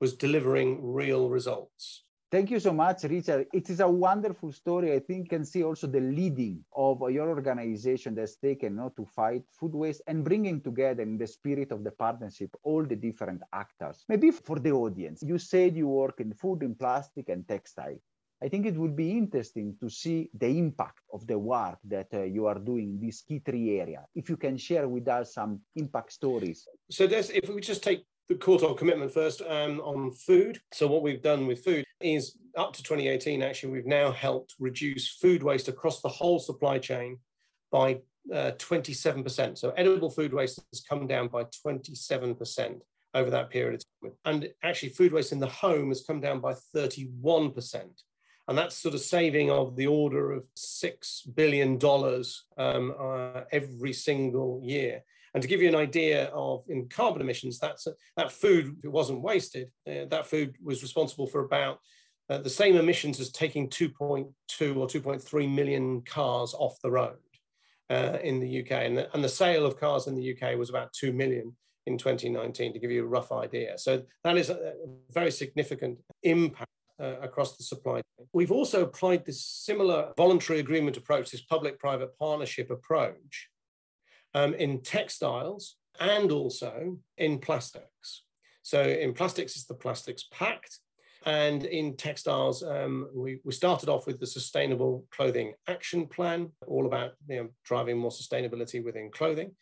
was 0.00 0.14
delivering 0.14 0.78
real 0.82 1.28
results. 1.28 2.04
Thank 2.30 2.50
you 2.50 2.60
so 2.60 2.74
much, 2.74 3.04
Richard. 3.04 3.46
It 3.54 3.70
is 3.70 3.80
a 3.80 3.88
wonderful 3.88 4.52
story. 4.52 4.92
I 4.92 4.98
think 4.98 5.30
can 5.30 5.46
see 5.46 5.64
also 5.64 5.86
the 5.86 6.00
leading 6.00 6.62
of 6.76 7.00
your 7.10 7.30
organization 7.30 8.14
that's 8.14 8.36
taken 8.36 8.74
you 8.74 8.80
know, 8.80 8.92
to 8.98 9.06
fight 9.06 9.44
food 9.58 9.74
waste 9.74 10.02
and 10.06 10.22
bringing 10.22 10.60
together 10.60 11.02
in 11.02 11.16
the 11.16 11.26
spirit 11.26 11.72
of 11.72 11.84
the 11.84 11.90
partnership 11.90 12.50
all 12.64 12.84
the 12.84 12.96
different 12.96 13.40
actors. 13.54 14.04
Maybe 14.10 14.30
for 14.30 14.58
the 14.58 14.72
audience, 14.72 15.22
you 15.22 15.38
said 15.38 15.74
you 15.74 15.88
work 15.88 16.20
in 16.20 16.34
food, 16.34 16.62
in 16.62 16.74
plastic, 16.74 17.30
and 17.30 17.48
textile. 17.48 17.96
I 18.42 18.48
think 18.48 18.66
it 18.66 18.76
would 18.76 18.94
be 18.94 19.12
interesting 19.12 19.76
to 19.80 19.88
see 19.88 20.30
the 20.34 20.46
impact 20.46 21.00
of 21.12 21.26
the 21.26 21.38
work 21.38 21.78
that 21.84 22.08
uh, 22.12 22.22
you 22.22 22.46
are 22.46 22.58
doing 22.58 22.90
in 22.90 23.00
these 23.00 23.22
key 23.26 23.40
three 23.44 23.80
areas. 23.80 24.04
If 24.14 24.28
you 24.28 24.36
can 24.36 24.56
share 24.58 24.86
with 24.86 25.08
us 25.08 25.34
some 25.34 25.60
impact 25.74 26.12
stories. 26.12 26.68
So, 26.90 27.04
if 27.04 27.48
we 27.48 27.60
just 27.60 27.82
take 27.82 28.04
the 28.28 28.34
Courtauld 28.34 28.76
commitment 28.76 29.12
first 29.12 29.40
um, 29.42 29.80
on 29.80 30.10
food. 30.10 30.60
So 30.72 30.86
what 30.86 31.02
we've 31.02 31.22
done 31.22 31.46
with 31.46 31.64
food 31.64 31.84
is 32.00 32.36
up 32.56 32.74
to 32.74 32.82
2018, 32.82 33.42
actually, 33.42 33.72
we've 33.72 33.86
now 33.86 34.12
helped 34.12 34.54
reduce 34.58 35.08
food 35.08 35.42
waste 35.42 35.68
across 35.68 36.00
the 36.00 36.08
whole 36.08 36.38
supply 36.38 36.78
chain 36.78 37.18
by 37.70 38.00
uh, 38.32 38.52
27%. 38.58 39.56
So 39.56 39.70
edible 39.70 40.10
food 40.10 40.34
waste 40.34 40.60
has 40.72 40.82
come 40.82 41.06
down 41.06 41.28
by 41.28 41.44
27% 41.66 42.80
over 43.14 43.30
that 43.30 43.50
period 43.50 43.74
of 43.74 44.10
time. 44.10 44.16
And 44.24 44.50
actually 44.62 44.90
food 44.90 45.12
waste 45.12 45.32
in 45.32 45.40
the 45.40 45.46
home 45.46 45.88
has 45.88 46.04
come 46.06 46.20
down 46.20 46.40
by 46.40 46.54
31%. 46.76 47.84
And 48.48 48.56
that's 48.56 48.76
sort 48.76 48.94
of 48.94 49.00
saving 49.00 49.50
of 49.50 49.76
the 49.76 49.86
order 49.86 50.32
of 50.32 50.46
$6 50.56 51.34
billion 51.34 51.78
um, 52.56 52.94
uh, 52.98 53.42
every 53.52 53.92
single 53.92 54.60
year. 54.62 55.02
And 55.38 55.42
to 55.44 55.48
give 55.48 55.62
you 55.62 55.68
an 55.68 55.76
idea 55.76 56.32
of 56.34 56.64
in 56.68 56.88
carbon 56.88 57.22
emissions, 57.22 57.60
that's 57.60 57.86
a, 57.86 57.92
that 58.16 58.32
food, 58.32 58.74
if 58.76 58.86
it 58.86 58.90
wasn't 58.90 59.22
wasted, 59.22 59.70
uh, 59.88 60.06
that 60.10 60.26
food 60.26 60.56
was 60.60 60.82
responsible 60.82 61.28
for 61.28 61.44
about 61.44 61.78
uh, 62.28 62.38
the 62.38 62.50
same 62.50 62.74
emissions 62.74 63.20
as 63.20 63.30
taking 63.30 63.70
2.2 63.70 64.26
or 64.76 64.88
2.3 64.88 65.54
million 65.54 66.02
cars 66.02 66.54
off 66.58 66.74
the 66.82 66.90
road 66.90 67.18
uh, 67.88 68.18
in 68.20 68.40
the 68.40 68.62
UK. 68.62 68.72
And 68.72 68.98
the, 68.98 69.14
and 69.14 69.22
the 69.22 69.28
sale 69.28 69.64
of 69.64 69.78
cars 69.78 70.08
in 70.08 70.16
the 70.16 70.36
UK 70.36 70.58
was 70.58 70.70
about 70.70 70.92
2 70.94 71.12
million 71.12 71.56
in 71.86 71.96
2019, 71.96 72.72
to 72.72 72.78
give 72.80 72.90
you 72.90 73.04
a 73.04 73.06
rough 73.06 73.30
idea. 73.30 73.78
So 73.78 74.02
that 74.24 74.36
is 74.36 74.50
a 74.50 74.72
very 75.12 75.30
significant 75.30 75.98
impact 76.24 76.68
uh, 77.00 77.14
across 77.22 77.56
the 77.56 77.62
supply 77.62 78.02
chain. 78.18 78.26
We've 78.32 78.50
also 78.50 78.82
applied 78.82 79.24
this 79.24 79.46
similar 79.46 80.14
voluntary 80.16 80.58
agreement 80.58 80.96
approach, 80.96 81.30
this 81.30 81.42
public 81.42 81.78
private 81.78 82.18
partnership 82.18 82.72
approach, 82.72 83.48
um, 84.34 84.54
in 84.54 84.82
textiles 84.82 85.76
and 86.00 86.30
also 86.30 86.98
in 87.16 87.38
plastics. 87.38 88.24
So 88.62 88.82
in 88.82 89.14
plastics, 89.14 89.56
it's 89.56 89.64
the 89.64 89.74
Plastics 89.74 90.24
Pact. 90.30 90.78
And 91.26 91.64
in 91.64 91.96
textiles, 91.96 92.62
um, 92.62 93.08
we, 93.14 93.40
we 93.44 93.52
started 93.52 93.88
off 93.88 94.06
with 94.06 94.20
the 94.20 94.26
Sustainable 94.26 95.04
Clothing 95.10 95.54
Action 95.66 96.06
Plan, 96.06 96.50
all 96.66 96.86
about 96.86 97.12
you 97.28 97.36
know, 97.36 97.48
driving 97.64 97.98
more 97.98 98.10
sustainability 98.10 98.84
within 98.84 99.10
clothing. 99.10 99.52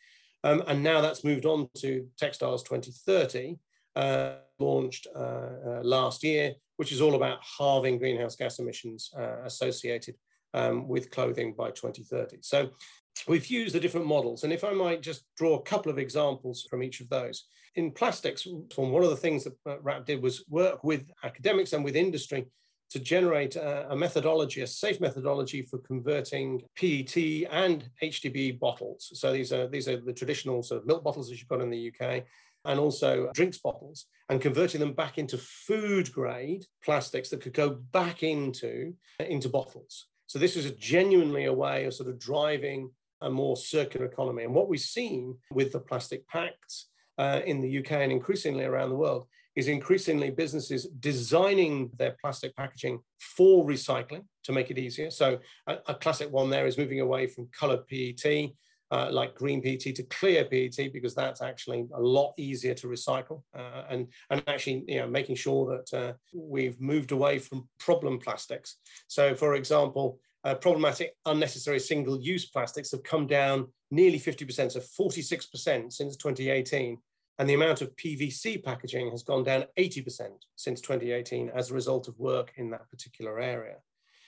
Um, 0.44 0.62
and 0.66 0.82
now 0.82 1.00
that's 1.00 1.24
moved 1.24 1.46
on 1.46 1.68
to 1.78 2.06
Textiles 2.18 2.62
2030, 2.62 3.56
uh, 3.96 4.34
launched 4.58 5.06
uh, 5.14 5.18
uh, 5.18 5.80
last 5.82 6.22
year, 6.22 6.54
which 6.76 6.92
is 6.92 7.00
all 7.00 7.14
about 7.14 7.38
halving 7.58 7.98
greenhouse 7.98 8.36
gas 8.36 8.58
emissions 8.58 9.10
uh, 9.18 9.38
associated 9.44 10.14
um, 10.52 10.86
with 10.86 11.10
clothing 11.10 11.54
by 11.56 11.70
2030. 11.70 12.38
So 12.42 12.70
we've 13.26 13.46
used 13.46 13.74
the 13.74 13.80
different 13.80 14.06
models. 14.06 14.44
And 14.44 14.52
if 14.52 14.64
I 14.64 14.72
might 14.72 15.02
just 15.02 15.24
draw 15.36 15.56
a 15.56 15.62
couple 15.62 15.90
of 15.90 15.98
examples 15.98 16.66
from 16.68 16.82
each 16.82 17.00
of 17.00 17.08
those. 17.08 17.44
In 17.74 17.90
plastics, 17.90 18.46
one 18.76 19.04
of 19.04 19.10
the 19.10 19.16
things 19.16 19.44
that 19.44 19.82
WRAP 19.82 20.06
did 20.06 20.22
was 20.22 20.44
work 20.48 20.82
with 20.82 21.10
academics 21.24 21.72
and 21.72 21.84
with 21.84 21.96
industry 21.96 22.46
to 22.90 22.98
generate 22.98 23.56
a, 23.56 23.94
methodology, 23.96 24.62
a 24.62 24.66
safe 24.66 25.00
methodology 25.00 25.62
for 25.62 25.78
converting 25.78 26.62
PET 26.76 27.16
and 27.50 27.88
HDPE 28.02 28.58
bottles. 28.60 29.10
So 29.14 29.32
these 29.32 29.52
are 29.52 29.66
these 29.66 29.88
are 29.88 30.00
the 30.00 30.12
traditional 30.12 30.62
sort 30.62 30.80
of 30.80 30.86
milk 30.86 31.02
bottles 31.02 31.28
that 31.28 31.36
you've 31.36 31.48
got 31.48 31.60
in 31.60 31.70
the 31.70 31.92
UK, 31.92 32.24
and 32.64 32.78
also 32.78 33.30
drinks 33.34 33.58
bottles, 33.58 34.06
and 34.28 34.40
converting 34.40 34.80
them 34.80 34.92
back 34.92 35.18
into 35.18 35.36
food 35.36 36.12
grade 36.12 36.64
plastics 36.84 37.28
that 37.30 37.40
could 37.40 37.54
go 37.54 37.70
back 37.92 38.22
into 38.22 38.94
into 39.18 39.48
bottles. 39.48 40.06
So 40.28 40.38
this 40.38 40.56
is 40.56 40.66
a 40.66 40.74
genuinely 40.74 41.44
a 41.44 41.52
way 41.52 41.84
of 41.84 41.94
sort 41.94 42.08
of 42.08 42.18
driving 42.18 42.90
a 43.20 43.30
more 43.30 43.56
circular 43.56 44.06
economy. 44.06 44.44
And 44.44 44.54
what 44.54 44.68
we've 44.68 44.80
seen 44.80 45.36
with 45.50 45.72
the 45.72 45.80
plastic 45.80 46.26
pacts 46.28 46.88
uh, 47.18 47.40
in 47.44 47.60
the 47.60 47.78
UK 47.78 47.92
and 47.92 48.12
increasingly 48.12 48.64
around 48.64 48.90
the 48.90 48.96
world 48.96 49.26
is 49.56 49.68
increasingly 49.68 50.30
businesses 50.30 50.86
designing 51.00 51.90
their 51.96 52.14
plastic 52.20 52.54
packaging 52.54 53.00
for 53.18 53.64
recycling 53.64 54.24
to 54.44 54.52
make 54.52 54.70
it 54.70 54.78
easier. 54.78 55.10
So 55.10 55.38
a, 55.66 55.78
a 55.86 55.94
classic 55.94 56.30
one 56.30 56.50
there 56.50 56.66
is 56.66 56.76
moving 56.76 57.00
away 57.00 57.26
from 57.26 57.48
colored 57.58 57.86
PET, 57.88 58.50
uh, 58.90 59.08
like 59.10 59.34
green 59.34 59.62
PET 59.62 59.94
to 59.96 60.02
clear 60.04 60.44
PET, 60.44 60.92
because 60.92 61.14
that's 61.14 61.40
actually 61.40 61.86
a 61.94 62.00
lot 62.00 62.34
easier 62.36 62.74
to 62.74 62.86
recycle. 62.86 63.42
Uh, 63.56 63.84
and, 63.88 64.08
and 64.30 64.42
actually, 64.46 64.84
you 64.86 64.98
know, 64.98 65.08
making 65.08 65.36
sure 65.36 65.78
that 65.78 65.98
uh, 65.98 66.12
we've 66.34 66.78
moved 66.78 67.12
away 67.12 67.38
from 67.38 67.66
problem 67.78 68.18
plastics. 68.18 68.76
So 69.08 69.34
for 69.34 69.54
example, 69.54 70.20
uh, 70.46 70.54
problematic 70.54 71.16
unnecessary 71.26 71.80
single-use 71.80 72.46
plastics 72.46 72.92
have 72.92 73.02
come 73.02 73.26
down 73.26 73.66
nearly 73.90 74.18
50%, 74.18 74.70
so 74.70 74.78
46% 74.78 75.92
since 75.92 76.16
2018. 76.16 76.98
And 77.38 77.50
the 77.50 77.54
amount 77.54 77.82
of 77.82 77.94
PVC 77.96 78.62
packaging 78.62 79.10
has 79.10 79.24
gone 79.24 79.42
down 79.42 79.64
80% 79.76 80.28
since 80.54 80.80
2018 80.80 81.50
as 81.50 81.70
a 81.70 81.74
result 81.74 82.06
of 82.06 82.16
work 82.20 82.52
in 82.58 82.70
that 82.70 82.88
particular 82.88 83.40
area. 83.40 83.74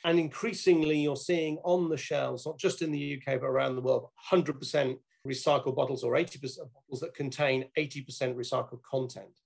And 0.05 0.19
increasingly, 0.19 0.99
you're 0.99 1.15
seeing 1.15 1.59
on 1.63 1.89
the 1.89 1.97
shelves, 1.97 2.45
not 2.45 2.59
just 2.59 2.83
in 2.83 2.91
the 2.91 3.17
UK, 3.17 3.41
but 3.41 3.47
around 3.47 3.77
the 3.77 3.83
world, 3.83 4.09
100% 4.33 4.99
recycled 5.25 5.77
bottles 5.77 6.03
or 6.03 6.15
80% 6.15 6.41
bottles 6.75 7.01
that 7.01 7.15
contain 7.15 7.67
80% 7.79 8.35
recycled 8.35 8.83
content. 8.83 9.39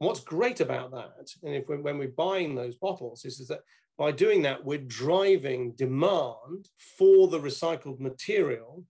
And 0.00 0.08
what's 0.08 0.20
great 0.20 0.60
about 0.60 0.90
that, 0.92 1.30
and 1.42 1.54
if 1.54 1.68
we, 1.68 1.76
when 1.76 1.98
we're 1.98 2.08
buying 2.08 2.54
those 2.54 2.76
bottles, 2.76 3.24
is, 3.24 3.40
is 3.40 3.48
that 3.48 3.60
by 3.96 4.10
doing 4.10 4.42
that, 4.42 4.64
we're 4.64 4.78
driving 4.78 5.72
demand 5.72 6.68
for 6.98 7.28
the 7.28 7.38
recycled 7.38 8.00
material 8.00 8.84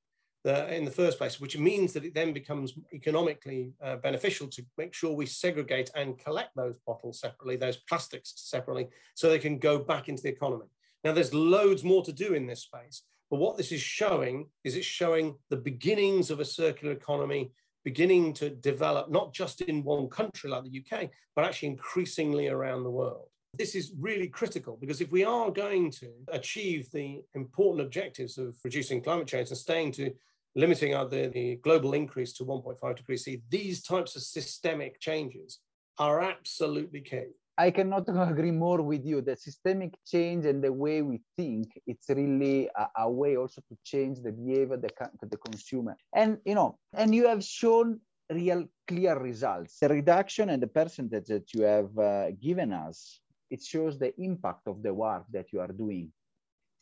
uh, 0.47 0.67
in 0.67 0.85
the 0.85 0.91
first 0.91 1.19
place, 1.19 1.41
which 1.41 1.59
means 1.59 1.93
that 1.93 2.05
it 2.05 2.15
then 2.15 2.33
becomes 2.33 2.75
economically 2.93 3.73
uh, 3.83 3.97
beneficial 3.97 4.47
to 4.49 4.65
make 4.77 4.95
sure 4.95 5.13
we 5.13 5.27
segregate 5.27 5.91
and 5.95 6.19
collect 6.19 6.55
those 6.57 6.79
bottles 6.87 7.21
separately, 7.21 7.57
those 7.57 7.79
plastics 7.89 8.33
separately, 8.37 8.89
so 9.15 9.29
they 9.29 9.39
can 9.39 9.59
go 9.59 9.79
back 9.79 10.09
into 10.09 10.23
the 10.23 10.29
economy. 10.29 10.67
Now, 11.03 11.13
there's 11.13 11.35
loads 11.35 11.85
more 11.85 12.03
to 12.05 12.13
do 12.13 12.35
in 12.35 12.47
this 12.47 12.63
space, 12.63 13.03
but 13.31 13.39
what 13.39 13.57
this 13.57 13.73
is 13.73 13.81
showing 13.81 14.47
is 14.65 14.75
it's 14.75 14.87
showing 14.87 15.37
the 15.51 15.57
beginnings 15.57 16.31
of 16.31 16.41
a 16.41 16.45
circular 16.45 16.93
economy 16.93 17.53
beginning 17.85 18.33
to 18.35 18.51
develop, 18.51 19.11
not 19.11 19.33
just 19.33 19.61
in 19.63 19.85
one 19.85 20.09
country 20.09 20.51
like 20.51 20.65
the 20.65 20.83
UK, 20.83 21.11
but 21.37 21.45
actually 21.45 21.69
increasingly 21.69 22.49
around 22.49 22.83
the 22.83 22.91
world. 22.91 23.29
This 23.57 23.75
is 23.75 23.93
really 23.99 24.27
critical 24.27 24.77
because 24.81 25.01
if 25.01 25.13
we 25.13 25.25
are 25.25 25.51
going 25.51 25.91
to 25.93 26.11
achieve 26.29 26.91
the 26.91 27.23
important 27.35 27.87
objectives 27.87 28.37
of 28.39 28.57
reducing 28.65 29.03
climate 29.03 29.29
change 29.29 29.51
and 29.51 29.59
staying 29.59 29.93
to 29.93 30.13
limiting 30.57 30.93
the, 30.93 31.31
the 31.33 31.57
global 31.57 31.95
increase 31.95 32.33
to 32.35 32.45
1.5 32.45 32.97
degrees 32.97 33.25
C, 33.25 33.43
these 33.51 33.83
types 33.83 34.17
of 34.17 34.23
systemic 34.23 35.01
changes 35.01 35.61
are 35.99 36.21
absolutely 36.21 37.01
key. 37.01 37.27
I 37.57 37.71
cannot 37.71 38.05
agree 38.31 38.51
more 38.51 38.83
with 38.83 39.05
you. 39.05 39.21
The 39.21 39.37
systemic 39.37 39.95
change 40.05 40.45
and 40.45 40.63
the 40.63 40.73
way 40.73 41.03
we 41.03 41.21
think, 41.37 41.81
it's 41.87 42.09
really 42.09 42.69
a, 42.77 42.89
a 42.99 43.11
way 43.11 43.37
also 43.37 43.61
to 43.69 43.77
change 43.85 44.21
the 44.23 44.33
behavior 44.33 44.75
of 44.75 44.83
the, 44.83 44.91
the 45.23 45.37
consumer. 45.37 45.97
And, 46.15 46.39
you 46.45 46.55
know, 46.55 46.79
and 46.93 47.15
you 47.15 47.29
have 47.29 47.45
shown 47.45 48.01
real 48.31 48.67
clear 48.89 49.19
results. 49.19 49.79
The 49.81 49.89
reduction 49.89 50.51
and 50.51 50.63
the 50.63 50.67
percentage 50.67 51.27
that 51.27 51.53
you 51.55 51.63
have 51.63 51.97
uh, 51.99 52.31
given 52.33 52.73
us 52.73 53.21
it 53.51 53.63
shows 53.63 53.99
the 53.99 54.13
impact 54.21 54.67
of 54.67 54.83
the 54.83 54.93
work 54.93 55.25
that 55.31 55.53
you 55.53 55.61
are 55.61 55.75
doing 55.85 56.11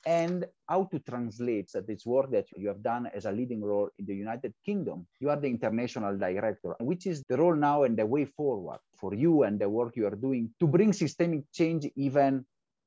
and 0.07 0.45
how 0.69 0.85
to 0.85 0.99
translate 0.99 1.71
this 1.87 2.05
work 2.05 2.31
that 2.31 2.47
you 2.57 2.69
have 2.69 2.83
done 2.83 3.09
as 3.15 3.25
a 3.25 3.33
leading 3.33 3.63
role 3.63 3.89
in 3.99 4.07
the 4.07 4.15
United 4.15 4.53
Kingdom. 4.65 5.07
You 5.21 5.31
are 5.31 5.37
the 5.37 5.49
international 5.49 6.17
director, 6.17 6.75
which 6.81 7.07
is 7.07 7.23
the 7.29 7.37
role 7.37 7.55
now 7.55 7.85
and 7.85 7.97
the 7.97 8.07
way 8.07 8.25
forward 8.25 8.79
for 8.97 9.15
you 9.15 9.45
and 9.45 9.61
the 9.61 9.69
work 9.69 9.97
you 9.97 10.07
are 10.07 10.17
doing 10.17 10.51
to 10.61 10.67
bring 10.67 10.93
systemic 10.93 11.45
change 11.53 11.89
even 11.97 12.45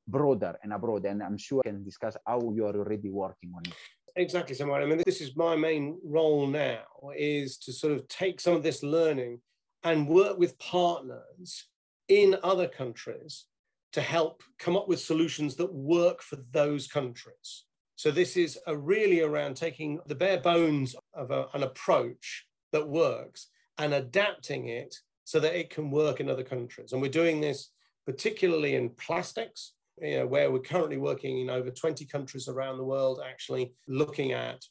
broader 0.08 0.58
and 0.64 0.74
abroad. 0.74 1.06
And 1.06 1.24
I'm 1.24 1.38
sure 1.38 1.62
I 1.66 1.70
can 1.70 1.84
discuss 1.84 2.18
how 2.26 2.52
you 2.54 2.66
are 2.66 2.76
already 2.76 3.10
working 3.10 3.52
on 3.56 3.64
it. 3.66 3.74
Exactly, 4.18 4.56
Samuel. 4.56 4.78
I 4.78 4.86
mean, 4.86 5.02
this 5.06 5.20
is 5.20 5.36
my 5.36 5.56
main 5.56 6.00
role 6.04 6.48
now 6.48 6.84
is 7.16 7.58
to 7.60 7.74
sort 7.74 7.94
of 7.94 8.08
take 8.08 8.40
some 8.40 8.54
of 8.54 8.64
this 8.64 8.82
learning 8.82 9.42
and 9.84 10.08
work 10.08 10.38
with 10.38 10.58
partners 10.58 11.66
in 12.08 12.38
other 12.44 12.68
countries 12.68 13.46
to 13.96 14.02
help 14.02 14.44
come 14.60 14.76
up 14.76 14.90
with 14.90 15.00
solutions 15.00 15.56
that 15.56 15.74
work 15.74 16.22
for 16.22 16.38
those 16.52 16.86
countries. 16.86 17.64
So 17.96 18.12
this 18.12 18.36
is 18.36 18.60
really 18.68 19.22
around 19.22 19.56
taking 19.56 20.02
the 20.06 20.16
bare 20.16 20.42
bones 20.42 20.98
of 21.14 21.32
a, 21.32 21.46
an 21.54 21.64
approach 21.64 22.46
that 22.74 22.86
works 22.86 23.48
and 23.78 23.94
adapting 23.94 24.68
it 24.68 24.94
so 25.24 25.40
that 25.40 25.58
it 25.58 25.70
can 25.70 25.92
work 25.92 26.20
in 26.20 26.30
other 26.30 26.44
countries. 26.44 26.92
And 26.92 27.02
we're 27.02 27.10
doing 27.10 27.40
this 27.40 27.70
particularly 28.06 28.76
in 28.76 28.90
plastics, 28.90 29.76
you 30.02 30.18
know, 30.18 30.28
where 30.28 30.52
we're 30.52 30.60
currently 30.60 30.98
working 30.98 31.40
in 31.40 31.50
over 31.50 31.70
20 31.70 32.04
countries 32.06 32.50
around 32.50 32.78
the 32.78 32.84
world, 32.84 33.22
actually 33.26 33.74
looking 33.88 34.34
at 34.34 34.62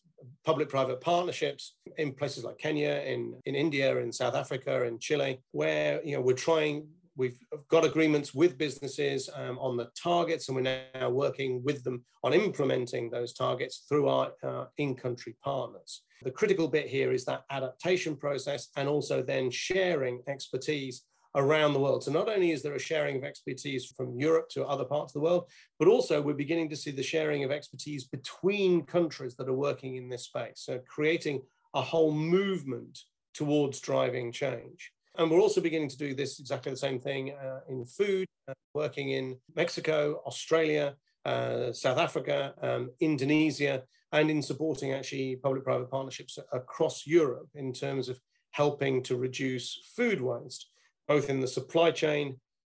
public-private 0.45 1.01
partnerships 1.01 1.77
in 1.97 2.13
places 2.13 2.45
like 2.45 2.59
Kenya, 2.59 3.03
in, 3.07 3.41
in 3.47 3.55
India, 3.55 3.97
in 3.97 4.13
South 4.13 4.35
Africa, 4.35 4.85
in 4.85 4.99
Chile, 4.99 5.41
where 5.53 6.05
you 6.05 6.15
know 6.15 6.21
we're 6.21 6.35
trying 6.35 6.87
we've 7.17 7.39
got 7.69 7.85
agreements 7.85 8.35
with 8.35 8.59
businesses 8.59 9.31
um, 9.35 9.59
on 9.59 9.77
the 9.77 9.89
targets, 10.01 10.49
and 10.49 10.57
we're 10.57 10.81
now 10.95 11.11
working 11.11 11.63
with 11.65 11.85
them 11.85 12.05
on 12.23 12.33
implementing 12.33 13.11
those 13.11 13.33
targets 13.33 13.85
through 13.89 14.09
our 14.09 14.33
uh, 14.43 14.65
in-country 14.79 15.37
partners. 15.43 16.03
The 16.23 16.31
critical 16.31 16.69
bit 16.69 16.87
here 16.87 17.13
is 17.13 17.25
that 17.27 17.45
adaptation 17.51 18.17
process 18.17 18.69
and 18.77 18.89
also 18.89 19.23
then 19.23 19.51
sharing 19.51 20.23
expertise 20.29 21.03
around 21.37 21.73
the 21.73 21.81
world. 21.81 22.05
So 22.05 22.13
not 22.13 22.29
only 22.29 22.53
is 22.53 22.63
there 22.63 22.77
a 22.77 22.81
sharing 22.81 23.17
of 23.17 23.25
expertise 23.25 23.93
from 23.97 24.19
Europe 24.19 24.49
to 24.51 24.65
other 24.65 24.85
parts 24.85 25.11
of 25.11 25.21
the 25.21 25.25
world, 25.25 25.51
but 25.79 25.89
also 25.89 26.23
we're 26.23 26.35
beginning 26.35 26.71
to 26.71 26.77
see 26.77 26.93
the 26.93 27.03
sharing 27.03 27.43
of 27.45 27.51
expertise 27.51 28.05
between 28.05 28.87
countries 28.87 29.35
that 29.37 29.49
are 29.49 29.55
working 29.55 29.97
in 29.97 30.09
this 30.09 30.25
space. 30.25 30.61
So 30.61 30.81
creating 30.89 31.43
a 31.75 31.83
whole 31.83 32.13
movement 32.13 33.01
towards 33.35 33.81
driving 33.81 34.31
change. 34.31 34.93
And 35.17 35.31
we're 35.31 35.41
also 35.41 35.61
beginning 35.61 35.89
to 35.91 35.97
do 35.97 36.15
this 36.15 36.41
exactly 36.41 36.73
the 36.73 36.77
same 36.77 36.99
thing 36.99 37.33
uh, 37.33 37.61
in 37.69 37.85
food, 37.85 38.27
uh, 38.49 38.55
working 38.75 39.11
in 39.11 39.37
Mexico, 39.55 40.21
Australia, 40.27 40.95
uh, 41.25 41.73
South 41.73 41.99
Africa, 41.99 42.55
um, 42.61 42.91
Indonesia, 43.01 43.85
and 44.13 44.31
in 44.31 44.43
supporting 44.43 44.93
actually 44.93 45.37
public 45.37 45.65
private 45.65 45.91
partnerships 45.91 46.39
across 46.53 47.07
Europe 47.07 47.49
in 47.55 47.73
terms 47.73 48.09
of 48.09 48.19
helping 48.51 49.03
to 49.05 49.17
reduce 49.17 49.91
food 49.97 50.21
waste, 50.21 50.69
both 51.09 51.31
in 51.31 51.41
the 51.41 51.49
supply 51.49 51.91
chain 51.91 52.39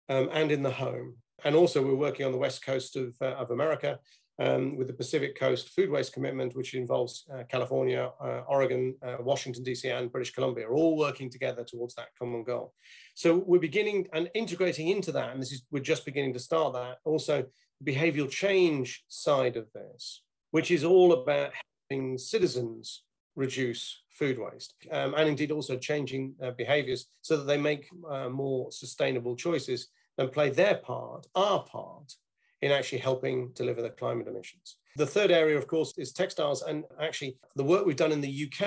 um, 0.09 0.29
and 0.31 0.51
in 0.51 0.61
the 0.61 0.71
home. 0.71 1.15
And 1.43 1.55
also, 1.55 1.83
we're 1.83 1.95
working 1.95 2.25
on 2.25 2.31
the 2.31 2.37
west 2.37 2.65
coast 2.65 2.95
of, 2.95 3.15
uh, 3.21 3.35
of 3.35 3.51
America 3.51 3.99
um, 4.39 4.75
with 4.75 4.87
the 4.87 4.93
Pacific 4.93 5.37
Coast 5.39 5.69
Food 5.69 5.89
Waste 5.89 6.13
Commitment, 6.13 6.55
which 6.55 6.73
involves 6.73 7.25
uh, 7.33 7.43
California, 7.49 8.11
uh, 8.21 8.41
Oregon, 8.47 8.95
uh, 9.05 9.17
Washington, 9.19 9.63
DC, 9.63 9.85
and 9.85 10.11
British 10.11 10.33
Columbia, 10.33 10.67
all 10.67 10.97
working 10.97 11.29
together 11.29 11.63
towards 11.63 11.95
that 11.95 12.07
common 12.17 12.43
goal. 12.43 12.73
So 13.13 13.43
we're 13.45 13.59
beginning 13.59 14.07
and 14.13 14.29
integrating 14.35 14.89
into 14.89 15.11
that, 15.13 15.31
and 15.31 15.41
this 15.41 15.51
is 15.51 15.63
we're 15.71 15.83
just 15.83 16.05
beginning 16.05 16.33
to 16.33 16.39
start 16.39 16.73
that. 16.73 16.97
Also, 17.05 17.45
the 17.81 17.93
behavioral 17.93 18.29
change 18.29 19.03
side 19.07 19.57
of 19.57 19.71
this, 19.73 20.21
which 20.51 20.71
is 20.71 20.83
all 20.83 21.13
about 21.13 21.51
helping 21.89 22.17
citizens 22.17 23.03
reduce 23.35 24.01
food 24.11 24.39
waste 24.39 24.75
um, 24.91 25.13
and 25.15 25.27
indeed 25.27 25.51
also 25.51 25.77
changing 25.77 26.33
uh, 26.41 26.51
behaviors 26.51 27.07
so 27.21 27.35
that 27.35 27.43
they 27.43 27.57
make 27.57 27.89
uh, 28.09 28.29
more 28.29 28.71
sustainable 28.71 29.35
choices 29.35 29.89
and 30.17 30.31
play 30.31 30.49
their 30.49 30.75
part, 30.75 31.27
our 31.35 31.63
part, 31.63 32.13
in 32.65 32.71
actually 32.71 32.97
helping 32.97 33.49
deliver 33.49 33.83
the 33.83 33.91
climate 33.91 34.27
emissions. 34.27 34.77
The 34.95 35.05
third 35.05 35.29
area, 35.29 35.55
of 35.55 35.67
course, 35.67 35.93
is 35.99 36.11
textiles. 36.11 36.63
And 36.63 36.83
actually, 36.99 37.37
the 37.55 37.63
work 37.63 37.85
we've 37.85 37.95
done 37.95 38.11
in 38.11 38.21
the 38.21 38.47
UK 38.47 38.63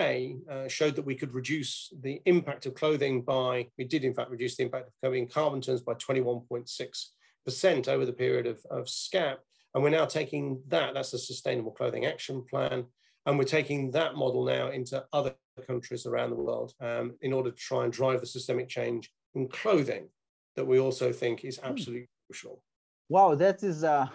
uh, 0.48 0.68
showed 0.68 0.94
that 0.94 1.04
we 1.04 1.16
could 1.16 1.34
reduce 1.34 1.92
the 2.00 2.22
impact 2.24 2.64
of 2.66 2.76
clothing 2.76 3.22
by, 3.22 3.66
we 3.76 3.82
did 3.82 4.04
in 4.04 4.14
fact 4.14 4.30
reduce 4.30 4.56
the 4.56 4.62
impact 4.62 4.86
of 4.86 4.92
clothing 5.02 5.24
in 5.24 5.28
carbon 5.28 5.60
terms 5.60 5.80
by 5.80 5.94
21.6% 5.94 7.88
over 7.88 8.06
the 8.06 8.12
period 8.12 8.46
of, 8.46 8.64
of 8.70 8.88
SCAP. 8.88 9.38
And 9.74 9.82
we're 9.82 9.90
now 9.90 10.04
taking 10.04 10.62
that, 10.68 10.94
that's 10.94 11.10
the 11.10 11.18
Sustainable 11.18 11.72
Clothing 11.72 12.06
Action 12.06 12.44
Plan, 12.48 12.84
and 13.26 13.36
we're 13.36 13.44
taking 13.44 13.90
that 13.90 14.14
model 14.14 14.44
now 14.44 14.68
into 14.68 15.04
other 15.12 15.34
countries 15.66 16.06
around 16.06 16.30
the 16.30 16.36
world 16.36 16.72
um, 16.80 17.14
in 17.20 17.32
order 17.32 17.50
to 17.50 17.56
try 17.56 17.82
and 17.82 17.92
drive 17.92 18.20
the 18.20 18.26
systemic 18.26 18.68
change 18.68 19.10
in 19.34 19.48
clothing 19.48 20.08
that 20.54 20.66
we 20.66 20.78
also 20.78 21.12
think 21.12 21.44
is 21.44 21.58
hmm. 21.58 21.66
absolutely 21.66 22.04
mm. 22.04 22.08
crucial. 22.28 22.62
Wow, 23.10 23.34
that 23.36 23.62
is 23.62 23.84
a, 23.84 24.12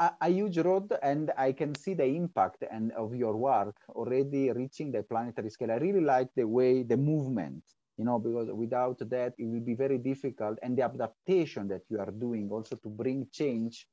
a, 0.00 0.28
huge 0.28 0.58
road, 0.58 0.92
and 1.04 1.30
I 1.38 1.52
can 1.52 1.72
see 1.76 1.94
the 1.94 2.04
impact 2.04 2.64
and 2.68 2.90
of 2.92 3.14
your 3.14 3.36
work 3.36 3.76
already 3.90 4.50
reaching 4.50 4.90
the 4.90 5.04
planetary 5.04 5.50
scale. 5.50 5.70
I 5.70 5.76
really 5.76 6.00
like 6.00 6.30
the 6.34 6.48
way 6.48 6.82
the 6.82 6.96
movement, 6.96 7.62
you 7.96 8.04
know, 8.04 8.18
because 8.18 8.50
without 8.50 8.98
that 9.08 9.34
it 9.38 9.44
will 9.44 9.60
be 9.60 9.74
very 9.74 9.98
difficult, 9.98 10.58
and 10.64 10.76
the 10.76 10.82
adaptation 10.82 11.68
that 11.68 11.82
you 11.88 12.00
are 12.00 12.10
doing 12.10 12.50
also 12.50 12.74
to 12.74 12.88
bring 12.88 13.28
change 13.30 13.86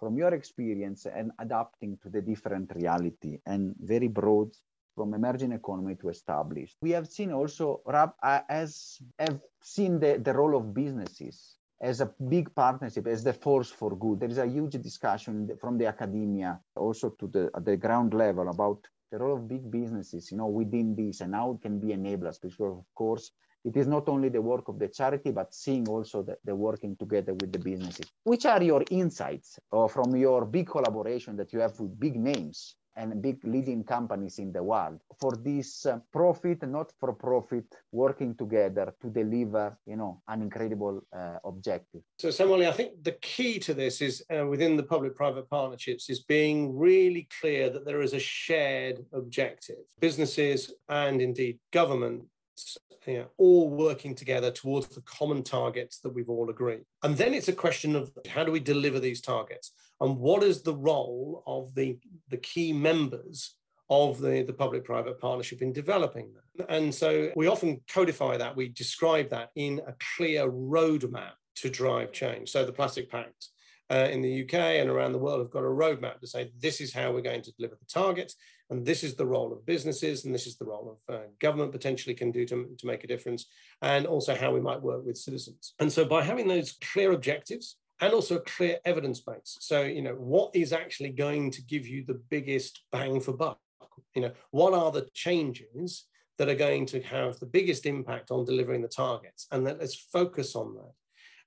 from 0.00 0.18
your 0.18 0.34
experience 0.34 1.06
and 1.06 1.30
adapting 1.38 1.96
to 2.02 2.10
the 2.10 2.20
different 2.20 2.74
reality 2.74 3.38
and 3.46 3.76
very 3.78 4.08
broad 4.08 4.50
from 4.96 5.14
emerging 5.14 5.52
economy 5.52 5.94
to 5.94 6.08
established. 6.08 6.78
We 6.82 6.90
have 6.90 7.06
seen 7.06 7.30
also, 7.30 7.80
WRAP, 7.86 8.14
uh, 8.20 8.40
as 8.48 8.98
have 9.20 9.38
seen 9.62 10.00
the, 10.00 10.18
the 10.18 10.32
role 10.32 10.56
of 10.56 10.74
businesses 10.74 11.58
as 11.84 12.00
a 12.00 12.10
big 12.34 12.52
partnership, 12.54 13.06
as 13.06 13.22
the 13.22 13.32
force 13.32 13.70
for 13.70 13.94
good. 13.96 14.18
There 14.18 14.30
is 14.30 14.38
a 14.38 14.46
huge 14.46 14.76
discussion 14.88 15.34
from 15.60 15.76
the 15.76 15.86
academia, 15.86 16.58
also 16.74 17.10
to 17.20 17.26
the 17.34 17.44
the 17.68 17.76
ground 17.76 18.14
level, 18.14 18.48
about 18.48 18.80
the 19.10 19.18
role 19.18 19.36
of 19.36 19.46
big 19.54 19.70
businesses, 19.70 20.32
you 20.32 20.38
know, 20.38 20.50
within 20.60 20.96
this, 20.96 21.20
and 21.20 21.34
how 21.34 21.46
it 21.54 21.60
can 21.66 21.78
be 21.84 21.88
enablers. 21.98 22.40
Because 22.40 22.78
of 22.82 22.94
course, 22.94 23.24
it 23.68 23.76
is 23.76 23.86
not 23.86 24.08
only 24.08 24.30
the 24.30 24.44
work 24.52 24.66
of 24.68 24.78
the 24.78 24.88
charity, 24.88 25.30
but 25.30 25.54
seeing 25.54 25.86
also 25.88 26.22
the, 26.22 26.36
the 26.48 26.54
working 26.54 26.96
together 26.96 27.34
with 27.40 27.52
the 27.52 27.62
businesses. 27.70 28.06
Which 28.32 28.46
are 28.46 28.62
your 28.62 28.82
insights 28.90 29.58
uh, 29.70 29.86
from 29.88 30.16
your 30.16 30.46
big 30.56 30.66
collaboration 30.66 31.36
that 31.36 31.52
you 31.52 31.60
have 31.60 31.78
with 31.80 32.00
big 32.00 32.16
names 32.16 32.76
and 32.96 33.20
big 33.22 33.38
leading 33.44 33.84
companies 33.84 34.38
in 34.38 34.52
the 34.52 34.62
world 34.62 35.00
for 35.20 35.32
this 35.42 35.86
uh, 35.86 35.98
profit, 36.12 36.66
not 36.68 36.92
for 36.98 37.12
profit, 37.12 37.64
working 37.92 38.34
together 38.34 38.94
to 39.00 39.08
deliver, 39.08 39.76
you 39.86 39.96
know, 39.96 40.22
an 40.28 40.42
incredible 40.42 41.02
uh, 41.12 41.38
objective. 41.44 42.02
So, 42.18 42.30
Samuel, 42.30 42.66
I 42.68 42.72
think 42.72 43.02
the 43.02 43.16
key 43.20 43.58
to 43.60 43.74
this 43.74 44.00
is 44.00 44.22
uh, 44.34 44.46
within 44.46 44.76
the 44.76 44.82
public-private 44.82 45.48
partnerships 45.50 46.08
is 46.10 46.20
being 46.20 46.76
really 46.76 47.28
clear 47.40 47.70
that 47.70 47.84
there 47.84 48.00
is 48.00 48.12
a 48.12 48.18
shared 48.18 49.04
objective. 49.12 49.84
Businesses 50.00 50.72
and 50.88 51.20
indeed 51.20 51.58
government 51.72 52.24
you 53.06 53.18
know, 53.18 53.26
all 53.36 53.68
working 53.70 54.14
together 54.14 54.50
towards 54.50 54.88
the 54.88 55.02
common 55.02 55.42
targets 55.42 55.98
that 56.00 56.10
we've 56.10 56.28
all 56.28 56.50
agreed. 56.50 56.84
And 57.02 57.16
then 57.16 57.34
it's 57.34 57.48
a 57.48 57.52
question 57.52 57.96
of 57.96 58.12
how 58.28 58.44
do 58.44 58.52
we 58.52 58.60
deliver 58.60 59.00
these 59.00 59.20
targets? 59.20 59.72
And 60.00 60.18
what 60.18 60.42
is 60.42 60.62
the 60.62 60.74
role 60.74 61.42
of 61.46 61.74
the, 61.74 61.98
the 62.28 62.36
key 62.36 62.72
members 62.72 63.56
of 63.90 64.20
the, 64.20 64.42
the 64.42 64.52
public-private 64.52 65.20
partnership 65.20 65.62
in 65.62 65.72
developing 65.72 66.32
that? 66.34 66.68
And 66.68 66.94
so 66.94 67.30
we 67.36 67.46
often 67.46 67.80
codify 67.88 68.36
that, 68.36 68.56
we 68.56 68.68
describe 68.68 69.30
that 69.30 69.50
in 69.56 69.80
a 69.86 69.94
clear 70.16 70.50
roadmap 70.50 71.32
to 71.56 71.70
drive 71.70 72.12
change. 72.12 72.50
So 72.50 72.64
the 72.64 72.72
Plastic 72.72 73.10
Pact 73.10 73.48
uh, 73.90 74.08
in 74.10 74.22
the 74.22 74.42
UK 74.42 74.54
and 74.54 74.88
around 74.88 75.12
the 75.12 75.18
world 75.18 75.40
have 75.40 75.50
got 75.50 75.60
a 75.60 75.68
roadmap 75.68 76.20
to 76.20 76.26
say 76.26 76.50
this 76.58 76.80
is 76.80 76.92
how 76.92 77.12
we're 77.12 77.20
going 77.20 77.42
to 77.42 77.52
deliver 77.52 77.76
the 77.76 77.86
targets, 77.86 78.34
and 78.70 78.84
this 78.84 79.04
is 79.04 79.14
the 79.14 79.26
role 79.26 79.52
of 79.52 79.66
businesses, 79.66 80.24
and 80.24 80.34
this 80.34 80.46
is 80.46 80.56
the 80.56 80.64
role 80.64 80.98
of 81.08 81.14
uh, 81.14 81.22
government 81.38 81.70
potentially 81.70 82.14
can 82.14 82.30
do 82.30 82.46
to, 82.46 82.74
to 82.78 82.86
make 82.86 83.04
a 83.04 83.06
difference, 83.06 83.46
and 83.82 84.06
also 84.06 84.34
how 84.34 84.52
we 84.52 84.60
might 84.60 84.80
work 84.80 85.04
with 85.04 85.18
citizens. 85.18 85.74
And 85.80 85.92
so 85.92 86.04
by 86.04 86.22
having 86.22 86.48
those 86.48 86.78
clear 86.92 87.12
objectives 87.12 87.76
and 88.00 88.12
also 88.12 88.36
a 88.36 88.40
clear 88.40 88.78
evidence 88.84 89.20
base, 89.20 89.56
so 89.60 89.82
you 89.82 90.02
know 90.02 90.14
what 90.14 90.54
is 90.54 90.72
actually 90.72 91.10
going 91.10 91.50
to 91.50 91.62
give 91.62 91.86
you 91.86 92.04
the 92.04 92.20
biggest 92.30 92.84
bang 92.92 93.20
for 93.20 93.32
buck, 93.32 93.58
you 94.14 94.22
know 94.22 94.32
what 94.50 94.74
are 94.74 94.90
the 94.90 95.08
changes 95.14 96.06
that 96.38 96.48
are 96.48 96.54
going 96.56 96.84
to 96.84 97.00
have 97.02 97.38
the 97.38 97.46
biggest 97.46 97.86
impact 97.86 98.30
on 98.30 98.44
delivering 98.44 98.82
the 98.82 98.88
targets, 98.88 99.46
and 99.52 99.66
that 99.66 99.78
let's 99.78 99.94
focus 99.94 100.56
on 100.56 100.74
that. 100.74 100.92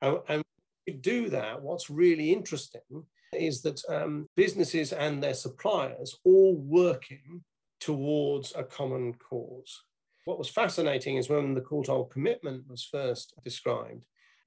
And, 0.02 0.44
and 0.88 1.02
do 1.02 1.30
that, 1.30 1.62
what's 1.62 1.90
really 1.90 2.32
interesting 2.32 3.04
is 3.34 3.62
that 3.62 3.82
um, 3.90 4.28
businesses 4.36 4.94
and 4.94 5.22
their 5.22 5.34
suppliers 5.34 6.18
all 6.24 6.56
working 6.56 7.44
towards 7.80 8.54
a 8.56 8.64
common 8.64 9.14
cause. 9.14 9.84
What 10.26 10.38
was 10.38 10.50
fascinating 10.50 11.18
is 11.18 11.30
when 11.30 11.54
the 11.54 11.62
Courtauld 11.62 12.10
commitment 12.10 12.64
was 12.70 12.84
first 12.84 13.34
described, 13.44 14.04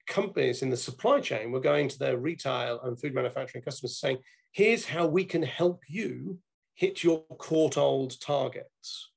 companies 0.07 0.63
in 0.63 0.71
the 0.71 0.77
supply 0.77 1.21
chain 1.21 1.51
were 1.51 1.61
going 1.61 1.89
to 1.89 1.99
their 1.99 2.19
retail 2.19 2.81
and 2.83 3.01
food 3.01 3.15
manufacturing 3.15 3.65
customers 3.65 3.99
saying, 3.99 4.19
here's 4.53 4.85
how 4.85 5.07
we 5.07 5.25
can 5.25 5.43
help 5.43 5.83
you 5.89 6.39
hit 6.75 7.05
your 7.05 7.25
Courtauld 7.39 8.19
targets. 8.21 9.11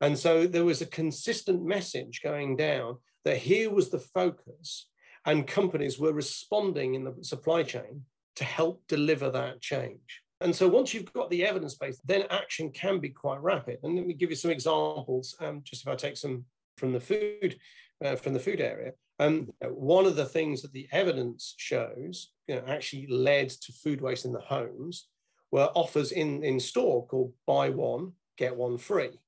And 0.00 0.18
so 0.18 0.46
there 0.46 0.64
was 0.64 0.80
a 0.80 0.86
consistent 0.86 1.64
message 1.64 2.20
going 2.22 2.56
down 2.56 2.98
that 3.24 3.38
here 3.38 3.70
was 3.70 3.90
the 3.90 3.98
focus 3.98 4.88
and 5.24 5.46
companies 5.46 5.98
were 5.98 6.12
responding 6.12 6.94
in 6.94 7.04
the 7.04 7.14
supply 7.22 7.62
chain 7.62 8.02
to 8.36 8.44
help 8.44 8.82
deliver 8.88 9.30
that 9.30 9.60
change. 9.60 10.22
And 10.40 10.54
so 10.54 10.68
once 10.68 10.94
you've 10.94 11.12
got 11.12 11.30
the 11.30 11.44
evidence 11.44 11.74
base, 11.74 12.00
then 12.04 12.24
action 12.30 12.70
can 12.70 13.00
be 13.00 13.08
quite 13.08 13.42
rapid. 13.42 13.78
And 13.82 13.96
let 13.96 14.06
me 14.06 14.14
give 14.14 14.30
you 14.30 14.36
some 14.36 14.52
examples, 14.52 15.36
um, 15.40 15.62
just 15.64 15.82
if 15.82 15.88
I 15.88 15.96
take 15.96 16.16
some 16.16 16.44
from 16.78 16.92
the 16.92 17.00
food, 17.00 17.58
uh, 18.04 18.16
from 18.16 18.32
the 18.34 18.40
food 18.40 18.60
area. 18.60 18.92
Um, 19.18 19.52
one 19.62 20.06
of 20.06 20.16
the 20.16 20.24
things 20.24 20.62
that 20.62 20.72
the 20.72 20.88
evidence 20.92 21.54
shows 21.56 22.30
you 22.46 22.54
know, 22.54 22.64
actually 22.68 23.06
led 23.08 23.48
to 23.50 23.72
food 23.72 24.00
waste 24.00 24.24
in 24.24 24.32
the 24.32 24.40
homes 24.40 25.08
were 25.50 25.70
offers 25.74 26.12
in, 26.12 26.44
in 26.44 26.60
store 26.60 27.06
called 27.06 27.32
buy 27.46 27.70
one, 27.70 28.12
get 28.36 28.54
one 28.54 28.78
free. 28.78 29.18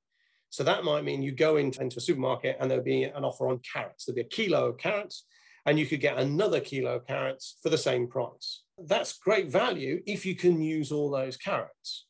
So 0.50 0.64
that 0.64 0.84
might 0.84 1.04
mean 1.04 1.22
you 1.22 1.32
go 1.32 1.56
into, 1.56 1.80
into 1.80 1.98
a 1.98 2.00
supermarket 2.00 2.56
and 2.60 2.70
there'll 2.70 2.84
be 2.84 3.04
an 3.04 3.24
offer 3.24 3.48
on 3.48 3.60
carrots. 3.72 4.04
There'll 4.04 4.16
be 4.16 4.22
a 4.22 4.24
kilo 4.24 4.68
of 4.68 4.78
carrots 4.78 5.24
and 5.66 5.78
you 5.78 5.86
could 5.86 6.00
get 6.00 6.18
another 6.18 6.60
kilo 6.60 6.96
of 6.96 7.06
carrots 7.06 7.58
for 7.62 7.68
the 7.68 7.78
same 7.78 8.06
price. 8.06 8.62
That's 8.78 9.18
great 9.18 9.48
value 9.48 10.02
if 10.06 10.24
you 10.24 10.34
can 10.34 10.60
use 10.60 10.90
all 10.90 11.10
those 11.10 11.36
carrots. 11.36 12.06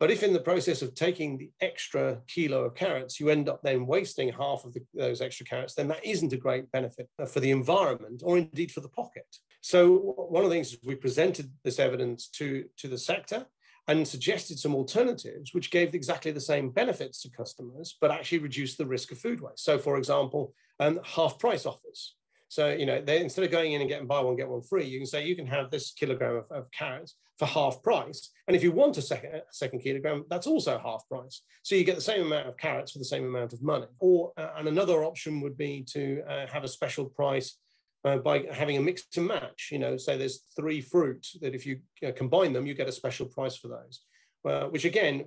But 0.00 0.10
if 0.10 0.22
in 0.22 0.32
the 0.32 0.40
process 0.40 0.80
of 0.80 0.94
taking 0.94 1.36
the 1.36 1.52
extra 1.60 2.22
kilo 2.26 2.64
of 2.64 2.74
carrots, 2.74 3.20
you 3.20 3.28
end 3.28 3.50
up 3.50 3.60
then 3.62 3.86
wasting 3.86 4.32
half 4.32 4.64
of 4.64 4.72
the, 4.72 4.80
those 4.94 5.20
extra 5.20 5.44
carrots, 5.44 5.74
then 5.74 5.88
that 5.88 6.04
isn't 6.04 6.32
a 6.32 6.38
great 6.38 6.72
benefit 6.72 7.06
for 7.28 7.40
the 7.40 7.50
environment 7.50 8.22
or 8.24 8.38
indeed 8.38 8.72
for 8.72 8.80
the 8.80 8.88
pocket. 8.88 9.26
So 9.60 9.98
one 10.28 10.42
of 10.42 10.48
the 10.48 10.56
things 10.56 10.72
is 10.72 10.78
we 10.82 10.94
presented 10.94 11.52
this 11.64 11.78
evidence 11.78 12.28
to, 12.38 12.64
to 12.78 12.88
the 12.88 12.96
sector 12.96 13.46
and 13.88 14.08
suggested 14.08 14.58
some 14.58 14.74
alternatives 14.74 15.52
which 15.52 15.70
gave 15.70 15.94
exactly 15.94 16.30
the 16.32 16.40
same 16.40 16.70
benefits 16.70 17.20
to 17.22 17.30
customers, 17.30 17.98
but 18.00 18.10
actually 18.10 18.38
reduced 18.38 18.78
the 18.78 18.86
risk 18.86 19.12
of 19.12 19.18
food 19.18 19.42
waste. 19.42 19.64
So 19.64 19.76
for 19.76 19.98
example, 19.98 20.54
um, 20.78 21.00
half 21.04 21.38
price 21.38 21.66
offers. 21.66 22.14
So, 22.50 22.70
you 22.70 22.84
know, 22.84 23.00
they, 23.00 23.20
instead 23.20 23.44
of 23.44 23.52
going 23.52 23.74
in 23.74 23.80
and 23.80 23.88
getting 23.88 24.08
buy 24.08 24.20
one, 24.20 24.34
get 24.34 24.48
one 24.48 24.60
free, 24.60 24.84
you 24.84 24.98
can 24.98 25.06
say 25.06 25.24
you 25.24 25.36
can 25.36 25.46
have 25.46 25.70
this 25.70 25.92
kilogram 25.92 26.34
of, 26.34 26.50
of 26.50 26.70
carrots 26.72 27.14
for 27.38 27.46
half 27.46 27.80
price. 27.80 28.32
And 28.48 28.56
if 28.56 28.64
you 28.64 28.72
want 28.72 28.98
a 28.98 29.02
second, 29.02 29.36
a 29.36 29.42
second 29.52 29.78
kilogram, 29.78 30.24
that's 30.28 30.48
also 30.48 30.76
half 30.76 31.08
price. 31.08 31.42
So 31.62 31.76
you 31.76 31.84
get 31.84 31.94
the 31.94 32.02
same 32.02 32.26
amount 32.26 32.48
of 32.48 32.56
carrots 32.56 32.90
for 32.90 32.98
the 32.98 33.04
same 33.04 33.24
amount 33.24 33.52
of 33.52 33.62
money. 33.62 33.86
Or, 34.00 34.32
uh, 34.36 34.48
and 34.56 34.66
another 34.66 35.04
option 35.04 35.40
would 35.42 35.56
be 35.56 35.84
to 35.90 36.24
uh, 36.28 36.48
have 36.48 36.64
a 36.64 36.68
special 36.68 37.04
price 37.04 37.56
uh, 38.04 38.16
by 38.16 38.46
having 38.50 38.78
a 38.78 38.82
mix 38.82 39.04
and 39.16 39.28
match. 39.28 39.68
You 39.70 39.78
know, 39.78 39.96
say 39.96 40.18
there's 40.18 40.42
three 40.56 40.80
fruit 40.80 41.24
that 41.42 41.54
if 41.54 41.64
you 41.64 41.78
uh, 42.04 42.10
combine 42.16 42.52
them, 42.52 42.66
you 42.66 42.74
get 42.74 42.88
a 42.88 42.92
special 42.92 43.26
price 43.26 43.56
for 43.56 43.68
those, 43.68 44.00
uh, 44.44 44.66
which 44.70 44.84
again 44.84 45.24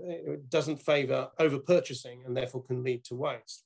doesn't 0.49 0.81
favor 0.81 1.29
over 1.39 1.57
purchasing 1.57 2.23
and 2.25 2.36
therefore 2.36 2.63
can 2.63 2.83
lead 2.83 3.05
to 3.05 3.15
waste. 3.15 3.63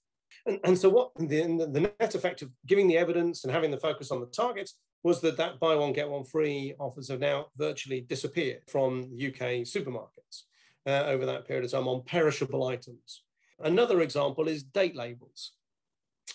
And, 0.48 0.60
and 0.64 0.78
so 0.78 0.90
what 0.90 1.12
the, 1.16 1.68
the 1.72 1.92
net 2.00 2.16
effect 2.16 2.42
of 2.42 2.50
giving 2.66 2.88
the 2.88 2.98
evidence 2.98 3.44
and 3.44 3.54
having 3.54 3.70
the 3.70 3.78
focus 3.78 4.12
on 4.12 4.22
the 4.22 4.28
targets 4.28 4.76
was 5.04 5.22
that 5.22 5.38
that 5.38 5.60
buy 5.60 5.76
one 5.76 5.94
get 5.94 6.10
one 6.10 6.24
free 6.24 6.74
offers 6.80 7.10
have 7.10 7.20
now 7.20 7.48
virtually 7.58 8.02
disappeared 8.02 8.62
from 8.68 9.04
UK 9.14 9.64
supermarkets 9.64 10.44
uh, 10.88 11.04
over 11.06 11.26
that 11.26 11.46
period 11.46 11.66
of 11.66 11.72
time 11.72 11.88
on 11.88 12.02
perishable 12.04 12.66
items. 12.68 13.24
Another 13.60 14.02
example 14.02 14.48
is 14.48 14.64
date 14.64 14.96
labels. 14.96 15.52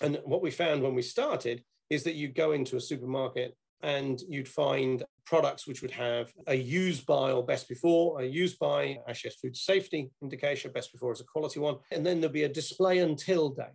And 0.00 0.20
what 0.24 0.42
we 0.42 0.50
found 0.50 0.82
when 0.82 0.94
we 0.94 1.02
started 1.02 1.64
is 1.90 2.04
that 2.04 2.14
you 2.14 2.28
go 2.28 2.52
into 2.52 2.76
a 2.76 2.80
supermarket 2.80 3.56
and 3.82 4.20
you'd 4.28 4.48
find 4.48 5.04
products 5.24 5.66
which 5.66 5.82
would 5.82 5.90
have 5.90 6.32
a 6.46 6.54
use 6.54 7.00
by 7.00 7.32
or 7.32 7.44
best 7.44 7.68
before, 7.68 8.20
a 8.20 8.24
use 8.24 8.54
by, 8.54 8.98
as 9.08 9.18
food 9.40 9.56
safety 9.56 10.10
indication, 10.22 10.72
best 10.72 10.92
before 10.92 11.12
is 11.12 11.20
a 11.20 11.24
quality 11.24 11.60
one, 11.60 11.76
and 11.90 12.04
then 12.04 12.20
there'll 12.20 12.32
be 12.32 12.44
a 12.44 12.48
display 12.48 12.98
until 12.98 13.50
date 13.50 13.66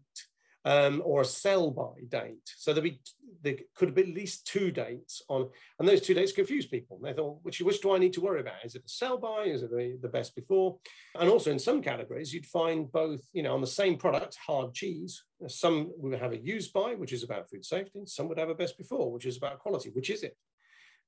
um, 0.65 1.01
or 1.05 1.21
a 1.21 1.25
sell 1.25 1.71
by 1.71 2.03
date. 2.09 2.53
So 2.57 2.73
there'll 2.73 2.89
be 2.89 2.99
there 3.43 3.55
could 3.75 3.93
be 3.93 4.01
at 4.01 4.07
least 4.07 4.47
two 4.47 4.71
dates 4.71 5.21
on, 5.29 5.49
and 5.79 5.87
those 5.87 6.01
two 6.01 6.13
dates 6.13 6.31
confuse 6.31 6.65
people. 6.65 6.99
They 7.01 7.13
thought, 7.13 7.39
which 7.43 7.61
which 7.61 7.81
do 7.81 7.93
I 7.93 7.97
need 7.97 8.13
to 8.13 8.21
worry 8.21 8.41
about? 8.41 8.65
Is 8.65 8.75
it 8.75 8.85
a 8.85 8.89
sell 8.89 9.17
by? 9.17 9.43
Is 9.43 9.63
it 9.63 9.69
the, 9.69 9.97
the 10.01 10.09
best 10.09 10.35
before? 10.35 10.77
And 11.19 11.29
also 11.29 11.51
in 11.51 11.59
some 11.59 11.81
categories, 11.81 12.33
you'd 12.33 12.45
find 12.45 12.91
both, 12.91 13.21
you 13.33 13.43
know, 13.43 13.53
on 13.53 13.61
the 13.61 13.67
same 13.67 13.97
product, 13.97 14.37
hard 14.45 14.73
cheese. 14.73 15.23
Some 15.47 15.91
would 15.97 16.19
have 16.19 16.33
a 16.33 16.37
use 16.37 16.67
by, 16.67 16.95
which 16.95 17.13
is 17.13 17.23
about 17.23 17.49
food 17.49 17.63
safety. 17.63 18.01
Some 18.05 18.27
would 18.27 18.39
have 18.39 18.49
a 18.49 18.55
best 18.55 18.77
before, 18.77 19.11
which 19.11 19.25
is 19.25 19.37
about 19.37 19.59
quality. 19.59 19.91
Which 19.91 20.09
is 20.09 20.23
it? 20.23 20.35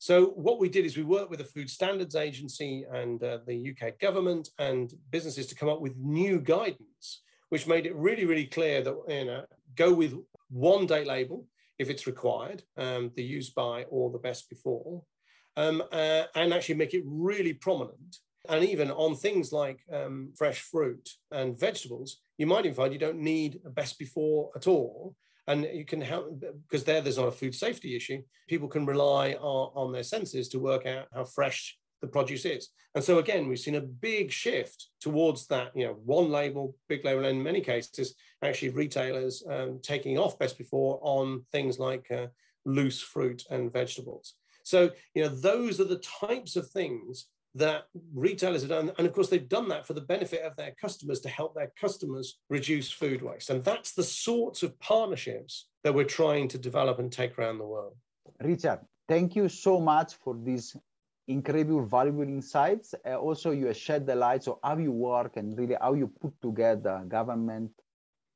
So 0.02 0.28
what 0.28 0.60
we 0.60 0.70
did 0.70 0.86
is 0.86 0.96
we 0.96 1.04
worked 1.04 1.30
with 1.30 1.40
the 1.40 1.46
Food 1.46 1.70
Standards 1.70 2.16
Agency 2.16 2.86
and 2.90 3.22
uh, 3.22 3.40
the 3.46 3.76
UK 3.76 4.00
government 4.00 4.48
and 4.58 4.94
businesses 5.12 5.48
to 5.48 5.56
come 5.56 5.68
up 5.68 5.82
with 5.82 5.98
new 5.98 6.40
guidance 6.40 7.22
which 7.50 7.68
made 7.68 7.86
it 7.86 7.96
really, 7.96 8.26
really 8.26 8.46
clear 8.46 8.82
that 8.82 8.96
you 9.08 9.26
know 9.26 9.44
go 9.76 9.94
with 9.94 10.14
one 10.50 10.86
date 10.86 11.08
label 11.08 11.46
if 11.78 11.90
it's 11.90 12.08
required, 12.08 12.62
um, 12.78 13.12
the 13.16 13.24
use 13.24 13.50
by 13.50 13.84
or 13.90 14.12
the 14.12 14.20
best 14.20 14.50
before, 14.50 15.02
um, 15.56 15.82
uh, 15.92 16.24
and 16.36 16.54
actually 16.54 16.76
make 16.76 16.94
it 16.94 17.04
really 17.06 17.54
prominent. 17.54 18.18
And 18.48 18.64
even 18.66 18.92
on 18.92 19.16
things 19.16 19.52
like 19.52 19.80
um, 19.92 20.34
fresh 20.38 20.62
fruit 20.62 21.10
and 21.32 21.60
vegetables, 21.60 22.18
you 22.38 22.48
might 22.48 22.66
even 22.66 22.76
find 22.76 22.94
you 22.94 23.00
don't 23.00 23.20
need 23.20 23.60
a 23.66 23.70
best 23.70 23.98
before 23.98 24.50
at 24.56 24.68
all. 24.68 25.16
And 25.48 25.68
you 25.74 25.84
can 25.84 26.02
help 26.02 26.44
because 26.68 26.84
there, 26.84 27.02
there's 27.02 27.18
not 27.18 27.28
a 27.28 27.32
food 27.32 27.56
safety 27.56 27.96
issue. 27.96 28.22
People 28.48 28.68
can 28.68 28.86
rely 28.86 29.34
on, 29.34 29.72
on 29.76 29.92
their 29.92 30.04
senses 30.04 30.48
to 30.50 30.60
work 30.60 30.86
out 30.86 31.08
how 31.14 31.24
fresh 31.24 31.78
the 32.02 32.08
produce 32.08 32.46
is. 32.46 32.70
And 32.96 33.04
so 33.04 33.20
again, 33.20 33.48
we've 33.48 33.60
seen 33.60 33.76
a 33.76 33.82
big 33.82 34.32
shift 34.32 34.90
towards 35.00 35.48
that, 35.48 35.72
you 35.76 35.86
know, 35.86 35.94
one 36.06 36.30
label, 36.30 36.76
big 36.88 37.06
label, 37.06 37.26
and 37.26 37.38
in 37.38 37.44
many 37.44 37.62
cases, 37.62 38.16
actually 38.44 38.70
retailers 38.70 39.44
um, 39.50 39.80
taking 39.82 40.18
off 40.18 40.40
best 40.40 40.58
before 40.58 41.00
on 41.02 41.46
things 41.52 41.80
like 41.80 42.10
uh, 42.12 42.28
loose 42.66 43.02
fruit 43.02 43.44
and 43.50 43.72
vegetables. 43.72 44.36
So, 44.64 44.92
you 45.14 45.24
know, 45.24 45.30
those 45.30 45.80
are 45.80 45.86
the 45.86 46.04
types 46.22 46.56
of 46.56 46.70
things 46.70 47.28
that 47.56 47.86
retailers 48.14 48.62
have 48.62 48.70
done. 48.70 48.92
And 48.98 49.08
of 49.08 49.14
course, 49.14 49.30
they've 49.30 49.50
done 49.50 49.68
that 49.70 49.88
for 49.88 49.94
the 49.94 50.02
benefit 50.02 50.44
of 50.44 50.56
their 50.56 50.74
customers 50.80 51.20
to 51.22 51.30
help 51.30 51.56
their 51.56 51.72
customers 51.80 52.38
reduce 52.50 52.92
food 52.92 53.22
waste. 53.22 53.50
And 53.50 53.64
that's 53.64 53.94
the 53.94 54.04
sorts 54.04 54.62
of 54.64 54.80
partnerships 54.80 55.68
that 55.84 55.94
we're 55.94 56.04
trying 56.04 56.48
to 56.50 56.58
develop 56.58 57.00
and 57.00 57.12
take 57.12 57.38
around 57.38 57.58
the 57.58 57.66
world. 57.66 57.96
Richard, 58.42 58.80
thank 59.08 59.36
you 59.36 59.50
so 59.50 59.80
much 59.80 60.14
for 60.16 60.36
this 60.44 60.76
incredible 61.30 61.86
valuable 61.86 62.24
insights. 62.24 62.96
Uh, 63.06 63.16
also, 63.16 63.52
you 63.52 63.74
shed 63.74 64.06
the 64.06 64.16
light 64.16 64.48
on 64.48 64.58
how 64.64 64.78
you 64.78 64.92
work 64.92 65.38
and 65.38 65.58
really 65.58 65.78
how 65.80 65.94
you 65.94 66.12
put 66.22 66.34
together 66.42 67.04
government, 67.08 67.72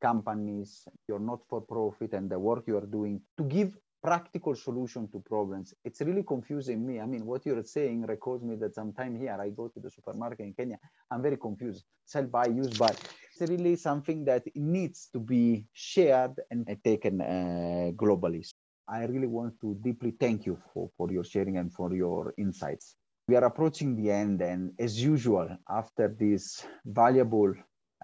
companies, 0.01 0.87
your 1.07 1.19
not-for-profit, 1.19 2.13
and 2.13 2.29
the 2.29 2.39
work 2.39 2.63
you 2.67 2.77
are 2.77 2.85
doing 2.85 3.19
to 3.37 3.43
give 3.43 3.77
practical 4.03 4.53
solution 4.53 5.07
to 5.11 5.19
problems. 5.21 5.73
It's 5.85 6.01
really 6.01 6.23
confusing 6.23 6.85
me. 6.85 6.99
I 6.99 7.05
mean, 7.05 7.25
what 7.25 7.45
you're 7.45 7.63
saying 7.63 8.05
recalls 8.05 8.43
me 8.43 8.55
that 8.57 8.75
sometime 8.75 9.17
here 9.17 9.37
I 9.39 9.49
go 9.49 9.69
to 9.69 9.79
the 9.79 9.89
supermarket 9.89 10.41
in 10.41 10.53
Kenya. 10.53 10.77
I'm 11.09 11.21
very 11.21 11.37
confused. 11.37 11.85
Sell 12.05 12.25
by, 12.25 12.47
use 12.47 12.77
by. 12.77 12.89
It's 12.89 13.49
really 13.49 13.77
something 13.77 14.25
that 14.25 14.43
needs 14.55 15.09
to 15.13 15.19
be 15.19 15.65
shared 15.71 16.35
and 16.51 16.67
taken 16.83 17.21
uh, 17.21 17.91
globally. 17.95 18.45
I 18.87 19.05
really 19.05 19.27
want 19.27 19.59
to 19.61 19.75
deeply 19.81 20.11
thank 20.11 20.45
you 20.45 20.57
for, 20.73 20.89
for 20.97 21.11
your 21.11 21.23
sharing 21.23 21.57
and 21.57 21.71
for 21.71 21.93
your 21.93 22.33
insights. 22.37 22.95
We 23.27 23.35
are 23.35 23.45
approaching 23.45 23.95
the 23.95 24.11
end, 24.11 24.41
and 24.41 24.73
as 24.77 25.01
usual, 25.01 25.47
after 25.69 26.13
these 26.19 26.65
valuable 26.85 27.53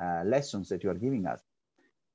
uh, 0.01 0.23
lessons 0.25 0.69
that 0.69 0.83
you 0.83 0.89
are 0.89 1.01
giving 1.05 1.25
us, 1.27 1.41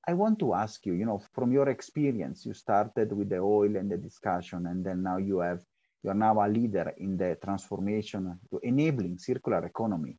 I 0.08 0.14
want 0.14 0.38
to 0.38 0.54
ask 0.54 0.84
you, 0.86 0.94
you 0.94 1.04
know, 1.04 1.22
from 1.32 1.52
your 1.52 1.68
experience, 1.68 2.46
you 2.46 2.54
started 2.54 3.12
with 3.12 3.28
the 3.28 3.38
oil 3.38 3.76
and 3.76 3.90
the 3.90 3.98
discussion, 3.98 4.66
and 4.66 4.84
then 4.84 5.02
now 5.02 5.18
you 5.18 5.40
have 5.40 5.62
you 6.02 6.10
are 6.10 6.14
now 6.14 6.38
a 6.44 6.48
leader 6.48 6.92
in 6.98 7.16
the 7.16 7.38
transformation 7.42 8.38
to 8.50 8.60
enabling 8.62 9.16
circular 9.16 9.64
economy 9.64 10.18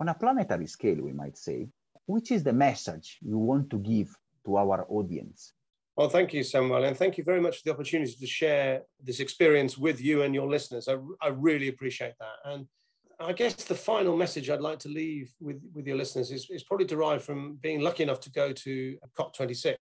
on 0.00 0.08
a 0.08 0.14
planetary 0.14 0.66
scale, 0.66 1.02
we 1.02 1.12
might 1.12 1.36
say. 1.36 1.68
Which 2.06 2.30
is 2.30 2.42
the 2.42 2.54
message 2.54 3.18
you 3.20 3.38
want 3.38 3.68
to 3.70 3.78
give 3.78 4.16
to 4.46 4.56
our 4.56 4.86
audience? 4.88 5.52
Well, 5.96 6.08
thank 6.08 6.32
you, 6.32 6.42
Samuel, 6.42 6.84
and 6.84 6.96
thank 6.96 7.18
you 7.18 7.24
very 7.24 7.40
much 7.40 7.58
for 7.58 7.62
the 7.66 7.72
opportunity 7.72 8.14
to 8.18 8.26
share 8.26 8.82
this 9.02 9.20
experience 9.20 9.76
with 9.76 10.00
you 10.00 10.22
and 10.22 10.34
your 10.34 10.48
listeners. 10.48 10.88
I, 10.88 10.96
I 11.20 11.28
really 11.28 11.68
appreciate 11.68 12.14
that. 12.18 12.50
And 12.50 12.66
I 13.20 13.32
guess 13.34 13.54
the 13.54 13.74
final 13.74 14.16
message 14.16 14.48
I'd 14.48 14.62
like 14.62 14.78
to 14.80 14.88
leave 14.88 15.34
with, 15.38 15.60
with 15.74 15.86
your 15.86 15.96
listeners 15.96 16.30
is, 16.30 16.48
is 16.48 16.64
probably 16.64 16.86
derived 16.86 17.22
from 17.22 17.58
being 17.60 17.80
lucky 17.80 18.02
enough 18.02 18.20
to 18.20 18.30
go 18.30 18.52
to 18.52 18.96
COP26 19.18 19.74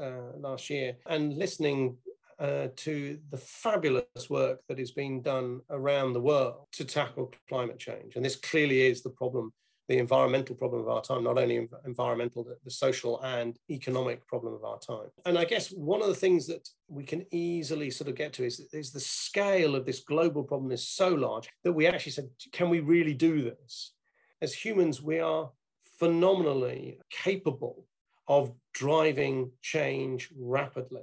uh, 0.00 0.38
last 0.38 0.70
year 0.70 0.96
and 1.06 1.36
listening 1.36 1.98
uh, 2.38 2.68
to 2.76 3.18
the 3.30 3.36
fabulous 3.36 4.30
work 4.30 4.60
that 4.68 4.78
is 4.78 4.92
being 4.92 5.20
done 5.20 5.60
around 5.70 6.14
the 6.14 6.20
world 6.20 6.66
to 6.72 6.84
tackle 6.84 7.32
climate 7.48 7.78
change. 7.78 8.16
And 8.16 8.24
this 8.24 8.36
clearly 8.36 8.86
is 8.86 9.02
the 9.02 9.10
problem 9.10 9.52
the 9.88 9.98
environmental 9.98 10.54
problem 10.54 10.82
of 10.82 10.88
our 10.88 11.00
time, 11.00 11.24
not 11.24 11.38
only 11.38 11.66
environmental, 11.86 12.44
the, 12.44 12.70
social 12.70 13.20
and 13.22 13.58
economic 13.70 14.24
problem 14.26 14.52
of 14.52 14.62
our 14.62 14.78
time. 14.78 15.08
And 15.24 15.38
I 15.38 15.46
guess 15.46 15.70
one 15.70 16.02
of 16.02 16.08
the 16.08 16.14
things 16.14 16.46
that 16.46 16.68
we 16.88 17.04
can 17.04 17.24
easily 17.30 17.90
sort 17.90 18.08
of 18.08 18.14
get 18.14 18.34
to 18.34 18.44
is, 18.44 18.60
is 18.72 18.92
the 18.92 19.00
scale 19.00 19.74
of 19.74 19.86
this 19.86 20.00
global 20.00 20.44
problem 20.44 20.70
is 20.70 20.86
so 20.86 21.08
large 21.08 21.48
that 21.64 21.72
we 21.72 21.86
actually 21.86 22.12
said, 22.12 22.28
can 22.52 22.68
we 22.68 22.80
really 22.80 23.14
do 23.14 23.42
this? 23.42 23.94
As 24.42 24.52
humans, 24.52 25.02
we 25.02 25.18
are 25.20 25.50
phenomenally 25.98 27.00
capable 27.10 27.86
of 28.28 28.52
driving 28.74 29.50
change 29.62 30.28
rapidly. 30.38 31.02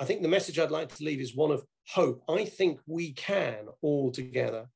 I 0.00 0.04
think 0.04 0.22
the 0.22 0.28
message 0.28 0.58
I'd 0.58 0.70
like 0.70 0.94
to 0.94 1.04
leave 1.04 1.20
is 1.20 1.34
one 1.34 1.50
of 1.50 1.64
hope. 1.88 2.22
I 2.28 2.44
think 2.44 2.78
we 2.86 3.12
can 3.12 3.66
all 3.82 4.12
together 4.12 4.68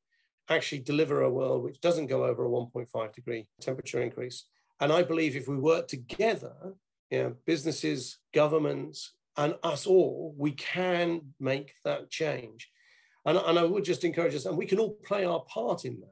actually 0.48 0.80
deliver 0.80 1.22
a 1.22 1.30
world 1.30 1.62
which 1.62 1.80
doesn't 1.80 2.06
go 2.06 2.24
over 2.24 2.44
a 2.44 2.48
1.5 2.48 3.14
degree 3.14 3.48
temperature 3.60 4.00
increase. 4.00 4.44
And 4.80 4.92
I 4.92 5.02
believe 5.02 5.36
if 5.36 5.48
we 5.48 5.56
work 5.56 5.88
together, 5.88 6.54
you 7.10 7.22
know, 7.22 7.36
businesses, 7.46 8.18
governments, 8.34 9.12
and 9.36 9.54
us 9.62 9.86
all, 9.86 10.34
we 10.36 10.52
can 10.52 11.20
make 11.38 11.74
that 11.84 12.10
change. 12.10 12.68
And, 13.24 13.38
and 13.38 13.58
I 13.58 13.64
would 13.64 13.84
just 13.84 14.04
encourage 14.04 14.34
us, 14.34 14.46
and 14.46 14.58
we 14.58 14.66
can 14.66 14.78
all 14.78 14.98
play 15.04 15.24
our 15.24 15.40
part 15.40 15.84
in 15.84 16.00
that. 16.00 16.08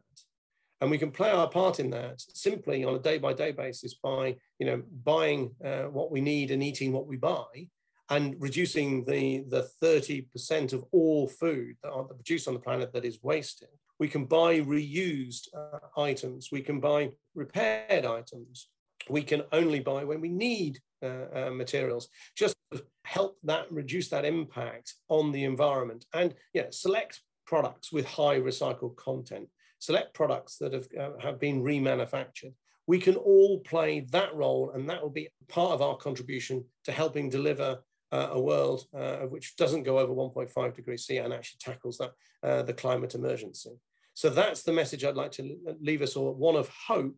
And 0.81 0.91
we 0.91 0.99
can 0.99 1.11
play 1.11 1.31
our 1.31 1.49
part 1.49 1.81
in 1.81 1.91
that 1.91 2.21
simply 2.21 2.85
on 2.85 2.95
a 2.95 2.99
day 2.99 3.19
by 3.19 3.35
day 3.35 3.51
basis 3.51 3.95
by, 3.95 4.37
you 4.59 4.67
know, 4.67 4.83
buying 5.05 5.51
uh, 5.63 5.83
what 5.83 6.11
we 6.11 6.23
need 6.23 6.51
and 6.51 6.63
eating 6.63 6.93
what 6.93 7.07
we 7.07 7.17
buy, 7.17 7.69
and 8.09 8.37
reducing 8.39 9.05
the 9.05 9.45
the 9.49 9.69
30% 9.83 10.73
of 10.73 10.85
all 10.93 11.29
food 11.29 11.77
that 11.83 11.91
are 11.91 12.05
produced 12.05 12.49
on 12.49 12.55
the 12.55 12.61
planet 12.61 12.93
that 12.93 13.05
is 13.05 13.23
wasted 13.23 13.69
we 14.01 14.09
can 14.09 14.25
buy 14.25 14.61
reused 14.61 15.49
uh, 15.55 16.01
items. 16.01 16.49
We 16.51 16.63
can 16.63 16.81
buy 16.81 17.11
repaired 17.35 18.07
items. 18.07 18.69
We 19.09 19.23
can 19.23 19.43
only 19.53 19.81
buy 19.81 20.05
when 20.05 20.21
we 20.23 20.31
need 20.31 20.81
uh, 21.03 21.27
uh, 21.35 21.51
materials. 21.51 22.09
Just 22.37 22.57
help 23.05 23.37
that 23.45 23.71
reduce 23.71 24.09
that 24.09 24.25
impact 24.25 24.95
on 25.09 25.33
the 25.33 25.45
environment 25.45 26.07
and 26.15 26.35
yeah, 26.55 26.67
select 26.71 27.21
products 27.47 27.93
with 27.93 28.07
high 28.07 28.41
recycled 28.41 28.97
content. 28.97 29.49
Select 29.81 30.15
products 30.15 30.57
that 30.59 30.73
have, 30.73 30.89
uh, 30.99 31.19
have 31.21 31.39
been 31.39 31.63
remanufactured. 31.63 32.55
We 32.87 32.99
can 32.99 33.17
all 33.17 33.61
play 33.61 34.01
that 34.11 34.35
role, 34.35 34.73
and 34.75 34.89
that 34.89 35.03
will 35.03 35.11
be 35.11 35.29
part 35.49 35.73
of 35.73 35.83
our 35.83 35.97
contribution 35.97 36.65
to 36.85 36.93
helping 36.93 37.29
deliver 37.29 37.79
uh, 38.13 38.29
a 38.33 38.41
world 38.41 38.87
uh, 38.97 39.19
which 39.19 39.57
doesn't 39.57 39.85
go 39.85 39.99
over 39.99 40.13
1.5 40.13 40.75
degrees 40.75 41.07
C 41.07 41.19
and 41.19 41.33
actually 41.33 41.59
tackles 41.61 41.99
that 41.99 42.13
uh, 42.43 42.63
the 42.63 42.73
climate 42.73 43.15
emergency. 43.15 43.71
So 44.15 44.29
that's 44.31 44.63
the 44.63 44.73
message 44.73 45.05
I'd 45.05 45.17
like 45.17 45.33
to 45.33 45.57
leave 45.81 46.03
us 46.03 46.17
all 46.17 46.35
one 46.35 46.57
of 46.57 46.69
hope 46.69 47.17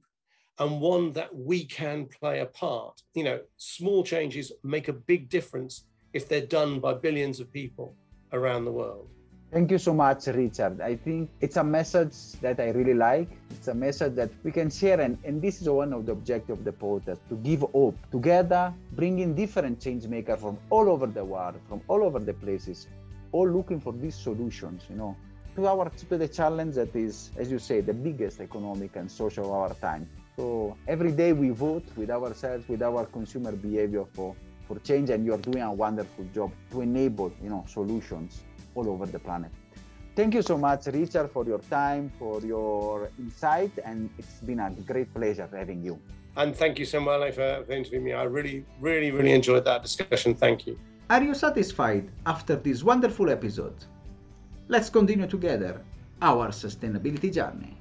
and 0.58 0.80
one 0.80 1.12
that 1.12 1.34
we 1.34 1.64
can 1.64 2.06
play 2.06 2.40
a 2.40 2.46
part. 2.46 3.00
You 3.14 3.24
know, 3.24 3.40
small 3.56 4.04
changes 4.04 4.52
make 4.62 4.88
a 4.88 4.92
big 4.92 5.28
difference 5.28 5.84
if 6.12 6.28
they're 6.28 6.46
done 6.46 6.78
by 6.78 6.94
billions 6.94 7.40
of 7.40 7.52
people 7.52 7.96
around 8.32 8.64
the 8.64 8.72
world. 8.72 9.08
Thank 9.50 9.70
you 9.70 9.76
so 9.76 9.92
much, 9.92 10.28
Richard. 10.28 10.80
I 10.80 10.96
think 10.96 11.28
it's 11.42 11.58
a 11.58 11.64
message 11.64 12.40
that 12.40 12.58
I 12.58 12.70
really 12.70 12.94
like. 12.94 13.28
It's 13.50 13.68
a 13.68 13.74
message 13.74 14.14
that 14.14 14.30
we 14.44 14.50
can 14.50 14.70
share, 14.70 14.98
and, 14.98 15.18
and 15.24 15.42
this 15.42 15.60
is 15.60 15.68
one 15.68 15.92
of 15.92 16.06
the 16.06 16.12
objectives 16.12 16.58
of 16.58 16.64
the 16.64 16.72
podcast 16.72 17.18
to 17.28 17.34
give 17.36 17.60
hope 17.60 17.98
together, 18.10 18.72
bringing 18.92 19.34
different 19.34 19.78
change 19.78 20.06
makers 20.06 20.40
from 20.40 20.56
all 20.70 20.88
over 20.88 21.06
the 21.06 21.22
world, 21.22 21.56
from 21.68 21.82
all 21.88 22.02
over 22.02 22.18
the 22.18 22.32
places, 22.32 22.88
all 23.32 23.46
looking 23.46 23.78
for 23.78 23.92
these 23.92 24.14
solutions, 24.14 24.84
you 24.88 24.96
know, 24.96 25.14
to 25.56 25.66
our 25.66 25.90
to 25.90 26.16
the 26.18 26.28
challenge 26.28 26.74
that 26.76 26.94
is, 26.96 27.30
as 27.36 27.50
you 27.50 27.58
say, 27.58 27.80
the 27.80 27.92
biggest 27.92 28.40
economic 28.40 28.96
and 28.96 29.10
social 29.10 29.44
of 29.44 29.52
our 29.52 29.74
time. 29.74 30.08
So 30.36 30.76
every 30.88 31.12
day 31.12 31.32
we 31.32 31.50
vote 31.50 31.84
with 31.96 32.10
ourselves, 32.10 32.66
with 32.68 32.82
our 32.82 33.04
consumer 33.06 33.52
behavior 33.52 34.04
for, 34.14 34.34
for 34.66 34.78
change, 34.78 35.10
and 35.10 35.26
you're 35.26 35.38
doing 35.38 35.62
a 35.62 35.72
wonderful 35.72 36.24
job 36.34 36.52
to 36.70 36.80
enable, 36.80 37.32
you 37.42 37.50
know, 37.50 37.64
solutions 37.68 38.40
all 38.74 38.88
over 38.88 39.04
the 39.04 39.18
planet. 39.18 39.50
Thank 40.14 40.34
you 40.34 40.42
so 40.42 40.56
much, 40.58 40.86
Richard, 40.86 41.30
for 41.30 41.44
your 41.44 41.58
time, 41.58 42.10
for 42.18 42.40
your 42.40 43.10
insight, 43.18 43.72
and 43.84 44.10
it's 44.18 44.40
been 44.40 44.60
a 44.60 44.70
great 44.86 45.12
pleasure 45.14 45.48
having 45.52 45.82
you. 45.82 45.98
And 46.36 46.56
thank 46.56 46.78
you 46.78 46.86
so 46.86 47.00
much 47.00 47.34
for, 47.34 47.64
for 47.66 47.72
interviewing 47.72 48.04
me. 48.04 48.12
I 48.14 48.24
really, 48.24 48.64
really, 48.80 49.10
really 49.10 49.32
enjoyed 49.32 49.64
that 49.66 49.82
discussion. 49.82 50.34
Thank 50.34 50.66
you. 50.66 50.78
Are 51.10 51.22
you 51.22 51.34
satisfied 51.34 52.10
after 52.24 52.56
this 52.56 52.82
wonderful 52.82 53.28
episode? 53.28 53.74
Let's 54.68 54.90
continue 54.90 55.26
together 55.26 55.80
our 56.20 56.48
sustainability 56.48 57.32
journey. 57.32 57.76